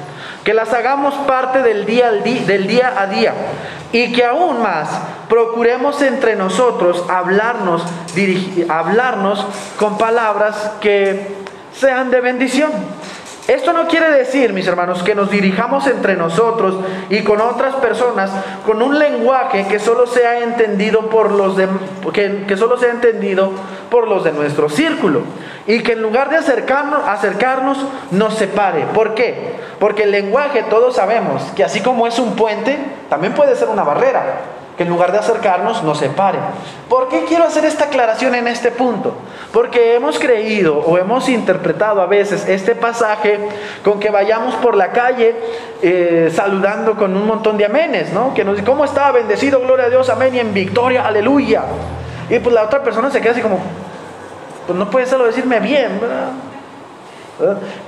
que 0.45 0.55
las 0.55 0.73
hagamos 0.73 1.13
parte 1.27 1.63
del 1.63 1.85
día, 1.85 2.11
del 2.11 2.67
día 2.67 2.95
a 2.97 3.07
día 3.07 3.35
y 3.93 4.13
que 4.13 4.25
aún 4.25 4.63
más 4.63 4.89
procuremos 5.29 6.01
entre 6.01 6.37
nosotros 6.37 7.05
hablarnos, 7.11 7.85
hablarnos 8.71 9.47
con 9.79 9.99
palabras 9.99 10.73
que 10.81 11.46
sean 11.79 12.11
de 12.11 12.21
bendición 12.21 12.71
esto 13.49 13.73
no 13.73 13.87
quiere 13.87 14.11
decir, 14.11 14.53
mis 14.53 14.67
hermanos, 14.67 15.05
que 15.05 15.15
nos 15.15 15.31
dirijamos 15.31 15.87
entre 15.87 16.17
nosotros 16.17 16.81
y 17.11 17.23
con 17.23 17.41
otras 17.41 17.77
personas 17.77 18.33
con 18.65 18.83
un 18.83 18.99
lenguaje 18.99 19.67
que 19.69 19.79
solo 19.79 20.09
sea 20.09 20.43
entendido 20.43 21.09
por 21.11 21.31
los 21.31 21.57
de, 21.57 21.69
que, 22.13 22.57
solo 22.57 22.77
sea 22.77 22.91
entendido 22.91 23.53
por 23.89 24.09
los 24.09 24.25
de 24.25 24.33
nuestro 24.33 24.69
círculo 24.69 25.21
y 25.69 25.81
que 25.85 25.93
en 25.93 26.03
lugar 26.03 26.29
de 26.29 26.39
acercarnos, 26.39 27.07
acercarnos 27.07 27.79
nos 28.11 28.35
separe. 28.35 28.87
¿Por 28.93 29.15
qué? 29.15 29.55
Porque 29.79 30.03
el 30.03 30.11
lenguaje 30.11 30.65
todos 30.69 30.97
sabemos 30.97 31.41
que 31.55 31.63
así 31.63 31.81
como 31.81 32.09
es 32.09 32.19
un 32.19 32.35
puente, 32.35 32.77
también 33.09 33.33
puede 33.35 33.55
ser 33.55 33.69
una 33.69 33.85
barrera 33.85 34.41
que 34.77 34.83
en 34.83 34.91
lugar 34.91 35.13
de 35.13 35.19
acercarnos 35.19 35.83
nos 35.83 35.99
separe. 35.99 36.39
¿Por 36.89 37.09
qué 37.09 37.25
quiero 37.25 37.45
hacer 37.45 37.65
esta 37.65 37.85
aclaración 37.85 38.35
en 38.35 38.47
este 38.47 38.71
punto? 38.71 39.15
Porque 39.53 39.95
hemos 39.95 40.19
creído 40.19 40.79
o 40.79 40.99
hemos 40.99 41.29
interpretado 41.29 42.03
a 42.03 42.07
veces 42.07 42.47
este 42.47 42.75
pasaje 42.75 43.41
con 43.83 43.99
que 43.99 44.11
vayamos 44.11 44.55
por 44.57 44.77
la 44.77 44.93
calle 44.93 45.35
eh, 45.83 46.31
saludando 46.35 46.95
con 46.95 47.17
un 47.17 47.27
montón 47.27 47.57
de 47.57 47.65
amenes, 47.65 48.13
¿no? 48.13 48.35
Que 48.35 48.45
nos 48.45 48.55
dice, 48.55 48.67
¿cómo 48.67 48.85
está? 48.85 49.11
Bendecido, 49.13 49.61
gloria 49.61 49.87
a 49.87 49.89
Dios, 49.91 50.11
amén, 50.11 50.35
y 50.35 50.41
en 50.41 50.53
victoria, 50.53 51.07
aleluya. 51.07 51.63
Y 52.29 52.39
pues 52.39 52.55
la 52.55 52.65
otra 52.65 52.83
persona 52.83 53.11
se 53.11 53.21
queda 53.21 53.33
así 53.33 53.41
como, 53.41 53.61
pues 54.67 54.79
no 54.79 54.91
puede 54.91 55.07
solo 55.07 55.25
decirme 55.25 55.61
bien, 55.61 55.99
¿verdad? 56.01 56.33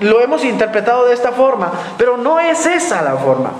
Lo 0.00 0.20
hemos 0.20 0.44
interpretado 0.44 1.06
de 1.06 1.14
esta 1.14 1.32
forma, 1.32 1.72
pero 1.96 2.16
no 2.16 2.38
es 2.38 2.66
esa 2.66 3.02
la 3.02 3.16
forma. 3.16 3.50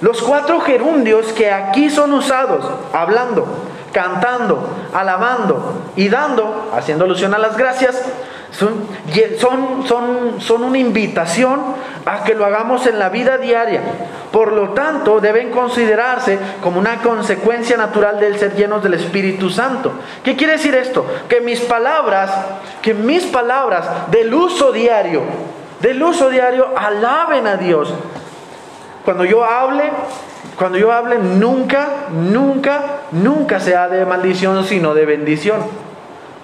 Los 0.00 0.22
cuatro 0.22 0.60
gerundios 0.60 1.26
que 1.32 1.50
aquí 1.50 1.90
son 1.90 2.12
usados, 2.12 2.64
hablando, 2.92 3.46
cantando, 3.92 4.68
alabando 4.94 5.82
y 5.96 6.08
dando, 6.08 6.70
haciendo 6.74 7.04
alusión 7.04 7.34
a 7.34 7.38
las 7.38 7.56
gracias, 7.56 8.00
son, 8.50 8.86
son, 9.86 10.40
son, 10.40 10.64
una 10.64 10.78
invitación 10.78 11.60
a 12.06 12.24
que 12.24 12.34
lo 12.34 12.46
hagamos 12.46 12.86
en 12.86 12.98
la 12.98 13.08
vida 13.08 13.38
diaria. 13.38 13.82
Por 14.32 14.52
lo 14.52 14.70
tanto, 14.70 15.20
deben 15.20 15.50
considerarse 15.50 16.38
como 16.62 16.78
una 16.78 16.98
consecuencia 17.02 17.76
natural 17.76 18.20
del 18.20 18.38
ser 18.38 18.54
llenos 18.54 18.82
del 18.82 18.94
Espíritu 18.94 19.50
Santo. 19.50 19.92
¿Qué 20.22 20.36
quiere 20.36 20.54
decir 20.54 20.74
esto? 20.74 21.04
Que 21.28 21.40
mis 21.40 21.60
palabras, 21.60 22.30
que 22.82 22.94
mis 22.94 23.24
palabras 23.24 24.10
del 24.10 24.32
uso 24.32 24.72
diario, 24.72 25.22
del 25.80 26.02
uso 26.02 26.28
diario, 26.28 26.68
alaben 26.76 27.46
a 27.46 27.56
Dios, 27.56 27.92
cuando 29.08 29.24
yo 29.24 29.42
hable, 29.42 29.84
cuando 30.54 30.76
yo 30.76 30.92
hable, 30.92 31.18
nunca, 31.18 31.88
nunca, 32.10 32.80
nunca 33.12 33.58
sea 33.58 33.88
de 33.88 34.04
maldición, 34.04 34.62
sino 34.64 34.92
de 34.92 35.06
bendición. 35.06 35.60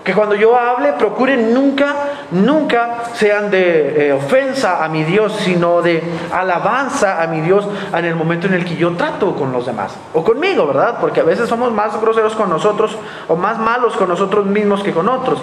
Que 0.02 0.14
cuando 0.14 0.34
yo 0.34 0.58
hable, 0.58 0.94
procuren 0.94 1.52
nunca, 1.52 1.94
nunca 2.30 3.04
sean 3.12 3.50
de 3.50 4.08
eh, 4.08 4.12
ofensa 4.14 4.82
a 4.82 4.88
mi 4.88 5.04
Dios, 5.04 5.36
sino 5.40 5.82
de 5.82 6.02
alabanza 6.32 7.22
a 7.22 7.26
mi 7.26 7.42
Dios 7.42 7.68
en 7.94 8.06
el 8.06 8.14
momento 8.14 8.46
en 8.46 8.54
el 8.54 8.64
que 8.64 8.76
yo 8.76 8.96
trato 8.96 9.36
con 9.36 9.52
los 9.52 9.66
demás. 9.66 9.94
O 10.14 10.24
conmigo, 10.24 10.66
¿verdad? 10.66 10.96
Porque 11.02 11.20
a 11.20 11.24
veces 11.24 11.46
somos 11.46 11.70
más 11.70 12.00
groseros 12.00 12.34
con 12.34 12.48
nosotros 12.48 12.96
o 13.28 13.36
más 13.36 13.58
malos 13.58 13.94
con 13.94 14.08
nosotros 14.08 14.46
mismos 14.46 14.82
que 14.82 14.92
con 14.92 15.06
otros. 15.10 15.42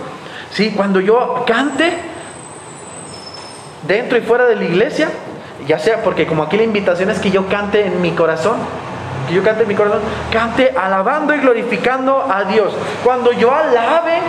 ¿Sí? 0.49 0.73
Cuando 0.75 0.99
yo 0.99 1.43
cante, 1.45 1.99
dentro 3.87 4.17
y 4.17 4.21
fuera 4.21 4.45
de 4.45 4.55
la 4.55 4.63
iglesia, 4.63 5.09
ya 5.67 5.79
sea 5.79 6.03
porque 6.03 6.27
como 6.27 6.43
aquí 6.43 6.57
la 6.57 6.63
invitación 6.63 7.09
es 7.09 7.19
que 7.19 7.31
yo 7.31 7.47
cante 7.47 7.85
en 7.85 8.01
mi 8.01 8.11
corazón, 8.11 8.57
que 9.27 9.33
yo 9.33 9.43
cante 9.43 9.63
en 9.63 9.67
mi 9.67 9.75
corazón, 9.75 9.99
cante 10.31 10.73
alabando 10.77 11.33
y 11.33 11.39
glorificando 11.39 12.25
a 12.29 12.43
Dios. 12.45 12.73
Cuando 13.03 13.31
yo 13.31 13.53
alabe, 13.53 14.19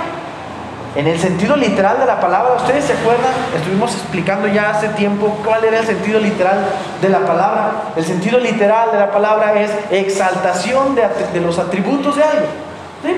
en 0.95 1.07
el 1.07 1.19
sentido 1.19 1.57
literal 1.57 1.99
de 1.99 2.05
la 2.05 2.21
palabra, 2.21 2.53
¿ustedes 2.55 2.85
se 2.85 2.93
acuerdan? 2.93 3.33
Estuvimos 3.57 3.95
explicando 3.95 4.47
ya 4.47 4.71
hace 4.71 4.89
tiempo 4.89 5.39
cuál 5.43 5.65
era 5.65 5.79
el 5.79 5.87
sentido 5.87 6.21
literal 6.21 6.59
de 7.01 7.09
la 7.09 7.21
palabra. 7.21 7.73
El 7.97 8.05
sentido 8.05 8.39
literal 8.39 8.93
de 8.93 8.99
la 8.99 9.11
palabra 9.11 9.59
es 9.59 9.71
exaltación 9.91 10.95
de, 10.95 11.03
de 11.33 11.41
los 11.41 11.59
atributos 11.59 12.17
de 12.17 12.25
algo. 12.25 12.47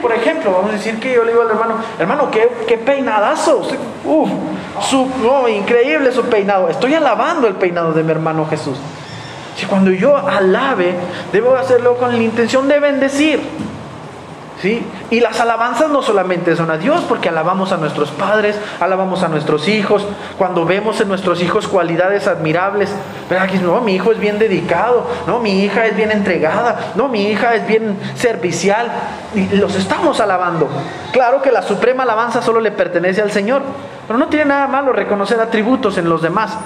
Por 0.01 0.13
ejemplo, 0.13 0.53
vamos 0.53 0.71
a 0.71 0.73
decir 0.75 0.99
que 0.99 1.13
yo 1.13 1.25
le 1.25 1.33
digo 1.33 1.43
al 1.43 1.51
hermano, 1.51 1.75
hermano, 1.99 2.31
qué, 2.31 2.49
qué 2.67 2.79
peinadazo. 2.79 3.69
Uf, 4.05 4.31
su, 4.81 5.09
increíble 5.49 6.13
su 6.13 6.23
peinado. 6.25 6.69
Estoy 6.69 6.95
alabando 6.95 7.47
el 7.47 7.55
peinado 7.55 7.93
de 7.93 8.03
mi 8.03 8.11
hermano 8.11 8.47
Jesús. 8.47 8.77
Si 9.57 9.67
cuando 9.67 9.91
yo 9.91 10.17
alabe, 10.17 10.95
debo 11.33 11.55
hacerlo 11.55 11.97
con 11.97 12.11
la 12.11 12.23
intención 12.23 12.69
de 12.69 12.81
bendecir. 12.81 13.41
Y 15.11 15.21
las 15.21 15.41
alabanzas 15.41 15.91
no 15.91 16.03
solamente 16.03 16.57
son 16.57 16.71
a 16.71 16.79
Dios, 16.79 17.03
porque 17.07 17.29
alabamos 17.29 17.73
a 17.73 17.77
nuestros 17.77 18.11
padres, 18.11 18.57
alabamos 18.81 19.23
a 19.23 19.29
nuestros 19.29 19.69
hijos, 19.69 20.07
cuando 20.39 20.65
vemos 20.65 21.01
en 21.01 21.09
nuestros 21.09 21.43
hijos 21.43 21.69
cualidades 21.69 22.27
admirables, 22.27 22.91
no, 23.63 23.81
mi 23.83 23.95
hijo 23.95 24.13
es 24.13 24.19
bien 24.19 24.39
dedicado, 24.39 25.07
no, 25.27 25.41
mi 25.41 25.65
hija 25.65 25.87
es 25.87 25.97
bien 25.97 26.11
entregada, 26.11 26.93
no, 26.95 27.09
mi 27.09 27.27
hija 27.27 27.55
es 27.55 27.67
bien 27.67 27.99
servicial, 28.17 28.91
y 29.35 29.57
los 29.57 29.75
estamos 29.77 30.21
alabando. 30.21 30.69
Claro 31.13 31.43
que 31.43 31.53
la 31.53 31.63
suprema 31.63 32.05
alabanza 32.05 32.41
solo 32.41 32.61
le 32.61 32.71
pertenece 32.71 33.21
al 33.21 33.31
Señor, 33.31 33.63
pero 34.07 34.19
no 34.19 34.27
tiene 34.29 34.47
nada 34.47 34.67
malo 34.67 34.93
reconocer 34.93 35.41
atributos 35.41 35.99
en 35.99 36.09
los 36.09 36.23
demás. 36.23 36.57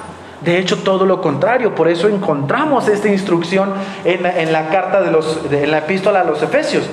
De 0.40 0.59
hecho, 0.59 0.79
todo 0.79 1.05
lo 1.05 1.20
contrario, 1.20 1.74
por 1.74 1.88
eso 1.88 2.09
encontramos 2.09 2.87
esta 2.88 3.09
instrucción 3.09 3.72
en 4.05 4.53
la, 4.53 4.68
carta 4.68 5.01
de 5.01 5.11
los, 5.11 5.40
en 5.51 5.70
la 5.70 5.79
epístola 5.79 6.20
a 6.20 6.24
los 6.24 6.42
Efesios 6.42 6.88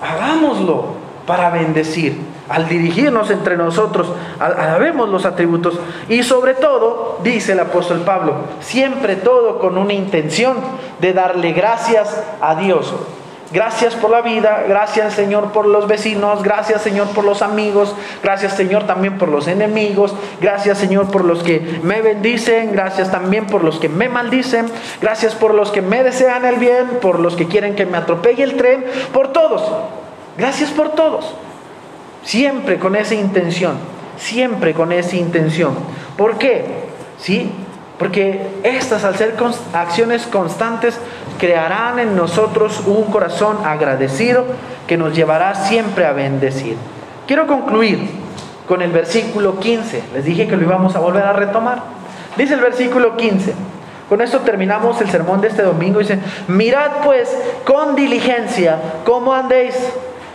hagámoslo 0.00 0.84
para 1.26 1.50
bendecir. 1.50 2.18
Al 2.48 2.68
dirigirnos 2.68 3.30
entre 3.30 3.56
nosotros, 3.56 4.08
alabemos 4.40 5.08
los 5.08 5.24
atributos 5.24 5.78
y 6.08 6.24
sobre 6.24 6.54
todo, 6.54 7.20
dice 7.22 7.52
el 7.52 7.60
apóstol 7.60 8.00
Pablo, 8.00 8.34
siempre 8.58 9.14
todo 9.14 9.60
con 9.60 9.78
una 9.78 9.92
intención 9.92 10.56
de 10.98 11.12
darle 11.12 11.52
gracias 11.52 12.20
a 12.40 12.56
Dios. 12.56 12.92
Gracias 13.52 13.96
por 13.96 14.12
la 14.12 14.20
vida, 14.20 14.64
gracias 14.68 15.14
Señor 15.14 15.50
por 15.50 15.66
los 15.66 15.88
vecinos, 15.88 16.44
gracias 16.44 16.82
Señor 16.82 17.08
por 17.08 17.24
los 17.24 17.42
amigos, 17.42 17.96
gracias 18.22 18.54
Señor 18.54 18.86
también 18.86 19.18
por 19.18 19.28
los 19.28 19.48
enemigos, 19.48 20.14
gracias 20.40 20.78
Señor 20.78 21.10
por 21.10 21.24
los 21.24 21.42
que 21.42 21.80
me 21.82 22.00
bendicen, 22.00 22.70
gracias 22.72 23.10
también 23.10 23.48
por 23.48 23.64
los 23.64 23.80
que 23.80 23.88
me 23.88 24.08
maldicen, 24.08 24.66
gracias 25.02 25.34
por 25.34 25.52
los 25.52 25.72
que 25.72 25.82
me 25.82 26.04
desean 26.04 26.44
el 26.44 26.56
bien, 26.56 26.98
por 27.02 27.18
los 27.18 27.34
que 27.34 27.48
quieren 27.48 27.74
que 27.74 27.86
me 27.86 27.98
atropelle 27.98 28.44
el 28.44 28.56
tren, 28.56 28.84
por 29.12 29.32
todos. 29.32 29.62
Gracias 30.38 30.70
por 30.70 30.90
todos. 30.90 31.34
Siempre 32.22 32.78
con 32.78 32.94
esa 32.94 33.16
intención, 33.16 33.78
siempre 34.16 34.74
con 34.74 34.92
esa 34.92 35.16
intención. 35.16 35.74
¿Por 36.16 36.38
qué? 36.38 36.66
¿Sí? 37.18 37.50
Porque 38.00 38.40
estas, 38.62 39.04
al 39.04 39.14
ser 39.16 39.36
acciones 39.74 40.26
constantes, 40.26 40.98
crearán 41.38 41.98
en 41.98 42.16
nosotros 42.16 42.82
un 42.86 43.04
corazón 43.04 43.58
agradecido 43.62 44.46
que 44.86 44.96
nos 44.96 45.14
llevará 45.14 45.54
siempre 45.54 46.06
a 46.06 46.12
bendecir. 46.12 46.78
Quiero 47.26 47.46
concluir 47.46 48.08
con 48.66 48.80
el 48.80 48.90
versículo 48.90 49.60
15. 49.60 50.02
Les 50.14 50.24
dije 50.24 50.48
que 50.48 50.56
lo 50.56 50.62
íbamos 50.62 50.96
a 50.96 51.00
volver 51.00 51.24
a 51.24 51.34
retomar. 51.34 51.82
Dice 52.38 52.54
el 52.54 52.60
versículo 52.60 53.18
15. 53.18 53.54
Con 54.08 54.22
esto 54.22 54.38
terminamos 54.38 54.98
el 55.02 55.10
sermón 55.10 55.42
de 55.42 55.48
este 55.48 55.60
domingo. 55.60 55.98
Dice, 55.98 56.18
mirad 56.48 57.02
pues 57.04 57.36
con 57.66 57.96
diligencia 57.96 58.78
cómo 59.04 59.34
andéis 59.34 59.76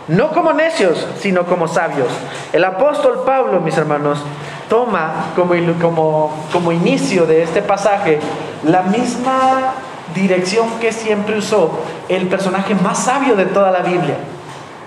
no 0.06 0.30
como 0.30 0.52
necios, 0.52 1.04
sino 1.18 1.46
como 1.46 1.66
sabios. 1.66 2.10
El 2.52 2.62
apóstol 2.62 3.24
Pablo, 3.26 3.60
mis 3.60 3.76
hermanos, 3.76 4.22
toma 4.68 5.32
como, 5.34 5.54
como, 5.80 6.30
como 6.52 6.72
inicio 6.72 7.26
de 7.26 7.42
este 7.42 7.62
pasaje 7.62 8.18
la 8.64 8.82
misma 8.82 9.74
dirección 10.14 10.68
que 10.80 10.92
siempre 10.92 11.38
usó 11.38 11.70
el 12.08 12.28
personaje 12.28 12.74
más 12.74 13.04
sabio 13.04 13.36
de 13.36 13.46
toda 13.46 13.70
la 13.70 13.80
Biblia. 13.80 14.16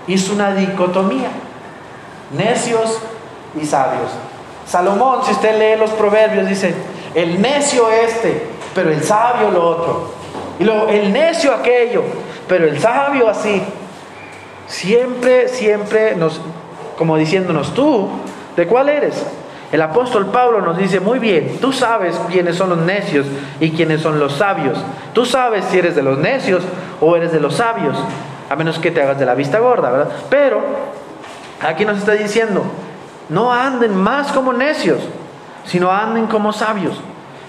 Hizo 0.06 0.32
una 0.34 0.54
dicotomía, 0.54 1.28
necios 2.36 2.98
y 3.60 3.64
sabios. 3.64 4.10
Salomón, 4.66 5.20
si 5.24 5.32
usted 5.32 5.58
lee 5.58 5.78
los 5.78 5.90
proverbios, 5.90 6.48
dice, 6.48 6.74
el 7.14 7.40
necio 7.40 7.90
este, 7.90 8.46
pero 8.74 8.90
el 8.90 9.02
sabio 9.02 9.50
lo 9.50 9.66
otro. 9.66 10.12
Y 10.58 10.64
luego, 10.64 10.88
el 10.88 11.12
necio 11.12 11.54
aquello, 11.54 12.02
pero 12.48 12.66
el 12.66 12.80
sabio 12.80 13.28
así. 13.28 13.62
Siempre, 14.66 15.48
siempre 15.48 16.14
nos, 16.14 16.40
como 16.96 17.16
diciéndonos, 17.16 17.74
tú, 17.74 18.08
¿de 18.56 18.66
cuál 18.66 18.88
eres? 18.88 19.24
El 19.72 19.82
apóstol 19.82 20.26
Pablo 20.26 20.60
nos 20.60 20.76
dice, 20.76 20.98
muy 20.98 21.18
bien, 21.20 21.58
tú 21.60 21.72
sabes 21.72 22.20
quiénes 22.30 22.56
son 22.56 22.70
los 22.70 22.78
necios 22.78 23.26
y 23.60 23.70
quiénes 23.70 24.00
son 24.00 24.18
los 24.18 24.32
sabios. 24.32 24.76
Tú 25.12 25.24
sabes 25.24 25.64
si 25.66 25.78
eres 25.78 25.94
de 25.94 26.02
los 26.02 26.18
necios 26.18 26.64
o 27.00 27.14
eres 27.14 27.30
de 27.30 27.38
los 27.38 27.54
sabios, 27.54 27.96
a 28.48 28.56
menos 28.56 28.80
que 28.80 28.90
te 28.90 29.00
hagas 29.00 29.18
de 29.18 29.26
la 29.26 29.34
vista 29.34 29.60
gorda, 29.60 29.90
¿verdad? 29.90 30.12
Pero 30.28 30.60
aquí 31.62 31.84
nos 31.84 31.98
está 31.98 32.12
diciendo, 32.12 32.64
no 33.28 33.52
anden 33.52 33.94
más 33.94 34.32
como 34.32 34.52
necios, 34.52 34.98
sino 35.64 35.92
anden 35.92 36.26
como 36.26 36.52
sabios. 36.52 37.00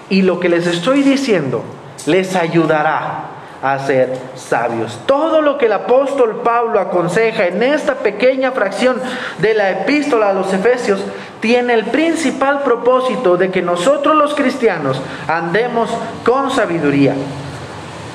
Y 0.08 0.22
lo 0.22 0.38
que 0.38 0.48
les 0.48 0.66
estoy 0.68 1.02
diciendo 1.02 1.64
les 2.06 2.36
ayudará 2.36 3.31
a 3.62 3.78
ser 3.78 4.18
sabios. 4.34 4.98
Todo 5.06 5.40
lo 5.40 5.56
que 5.56 5.66
el 5.66 5.72
apóstol 5.72 6.42
Pablo 6.42 6.80
aconseja 6.80 7.46
en 7.46 7.62
esta 7.62 7.94
pequeña 7.94 8.50
fracción 8.50 9.00
de 9.38 9.54
la 9.54 9.70
epístola 9.70 10.30
a 10.30 10.32
los 10.32 10.52
Efesios 10.52 11.00
tiene 11.40 11.74
el 11.74 11.86
principal 11.86 12.62
propósito 12.62 13.36
de 13.36 13.50
que 13.50 13.62
nosotros 13.62 14.16
los 14.16 14.34
cristianos 14.34 15.00
andemos 15.28 15.90
con 16.24 16.50
sabiduría. 16.50 17.14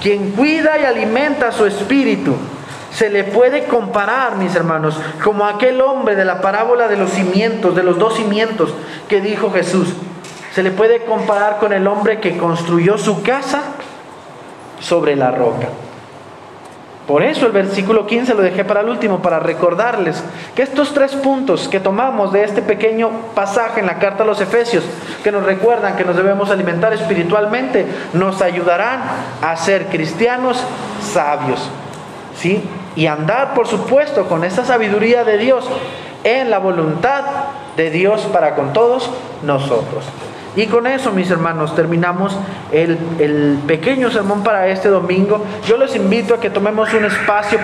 Quien 0.02 0.32
cuida 0.32 0.78
y 0.78 0.86
alimenta 0.86 1.52
su 1.52 1.66
espíritu 1.66 2.36
se 2.92 3.10
le 3.10 3.24
puede 3.24 3.66
comparar, 3.66 4.38
mis 4.38 4.56
hermanos, 4.56 5.00
como 5.24 5.46
aquel 5.46 5.82
hombre 5.82 6.16
de 6.16 6.26
la 6.26 6.42
parábola 6.42 6.88
de 6.88 6.98
los 6.98 7.12
cimientos, 7.12 7.76
de 7.76 7.84
los 7.84 8.00
dos 8.00 8.16
cimientos 8.16 8.74
que 9.08 9.22
dijo 9.22 9.52
Jesús. 9.52 9.90
Se 10.54 10.64
le 10.64 10.72
puede 10.72 11.06
comparar 11.06 11.60
con 11.60 11.74
el 11.74 11.86
hombre 11.86 12.20
que 12.20 12.38
construyó 12.38 12.98
su 12.98 13.22
casa 13.22 13.62
sobre 14.80 15.16
la 15.16 15.32
roca. 15.32 15.68
Por 17.08 17.24
eso 17.24 17.46
el 17.46 17.54
versículo 17.54 18.06
15 18.06 18.34
lo 18.34 18.42
dejé 18.42 18.66
para 18.66 18.82
el 18.82 18.90
último, 18.90 19.22
para 19.22 19.40
recordarles 19.40 20.22
que 20.54 20.62
estos 20.62 20.94
tres 20.94 21.16
puntos 21.16 21.70
que 21.70 21.80
tomamos 21.80 22.34
de 22.34 22.44
este 22.44 22.62
pequeño 22.62 23.10
pasaje 23.34 23.80
en 23.80 23.86
la 23.86 23.98
carta 23.98 24.24
a 24.24 24.26
los 24.26 24.42
Efesios, 24.42 24.84
que 25.24 25.32
nos 25.32 25.46
recuerdan 25.46 25.96
que 25.96 26.04
nos 26.04 26.18
debemos 26.18 26.50
alimentar 26.50 26.92
espiritualmente, 26.92 27.86
nos 28.12 28.42
ayudarán 28.42 29.04
a 29.42 29.56
ser 29.56 29.86
cristianos 29.86 30.62
sabios. 31.02 31.70
¿Sí? 32.38 32.62
Y 32.98 33.08
andar, 33.08 33.54
por 33.54 33.68
supuesto, 33.68 34.28
con 34.28 34.44
esta 34.44 34.66
sabiduría 34.66 35.24
de 35.24 35.38
Dios 35.38 35.66
en 36.26 36.50
la 36.50 36.60
voluntad 36.60 37.24
de 37.78 37.90
Dios 37.90 38.28
para 38.34 38.54
con 38.54 38.74
todos 38.74 39.10
nosotros. 39.44 40.04
Y 40.58 40.66
con 40.66 40.88
eso, 40.88 41.12
mis 41.12 41.30
hermanos, 41.30 41.76
terminamos 41.76 42.36
el, 42.72 42.98
el, 43.20 43.60
pequeño 43.68 44.10
sermón 44.10 44.42
para 44.42 44.68
este 44.70 44.90
domingo. 44.90 45.46
Yo 45.68 45.78
les 45.78 45.96
invito 45.96 46.34
a 46.34 46.40
que 46.40 46.50
tomemos 46.50 46.92
un 46.96 47.06
espacio. 47.06 47.56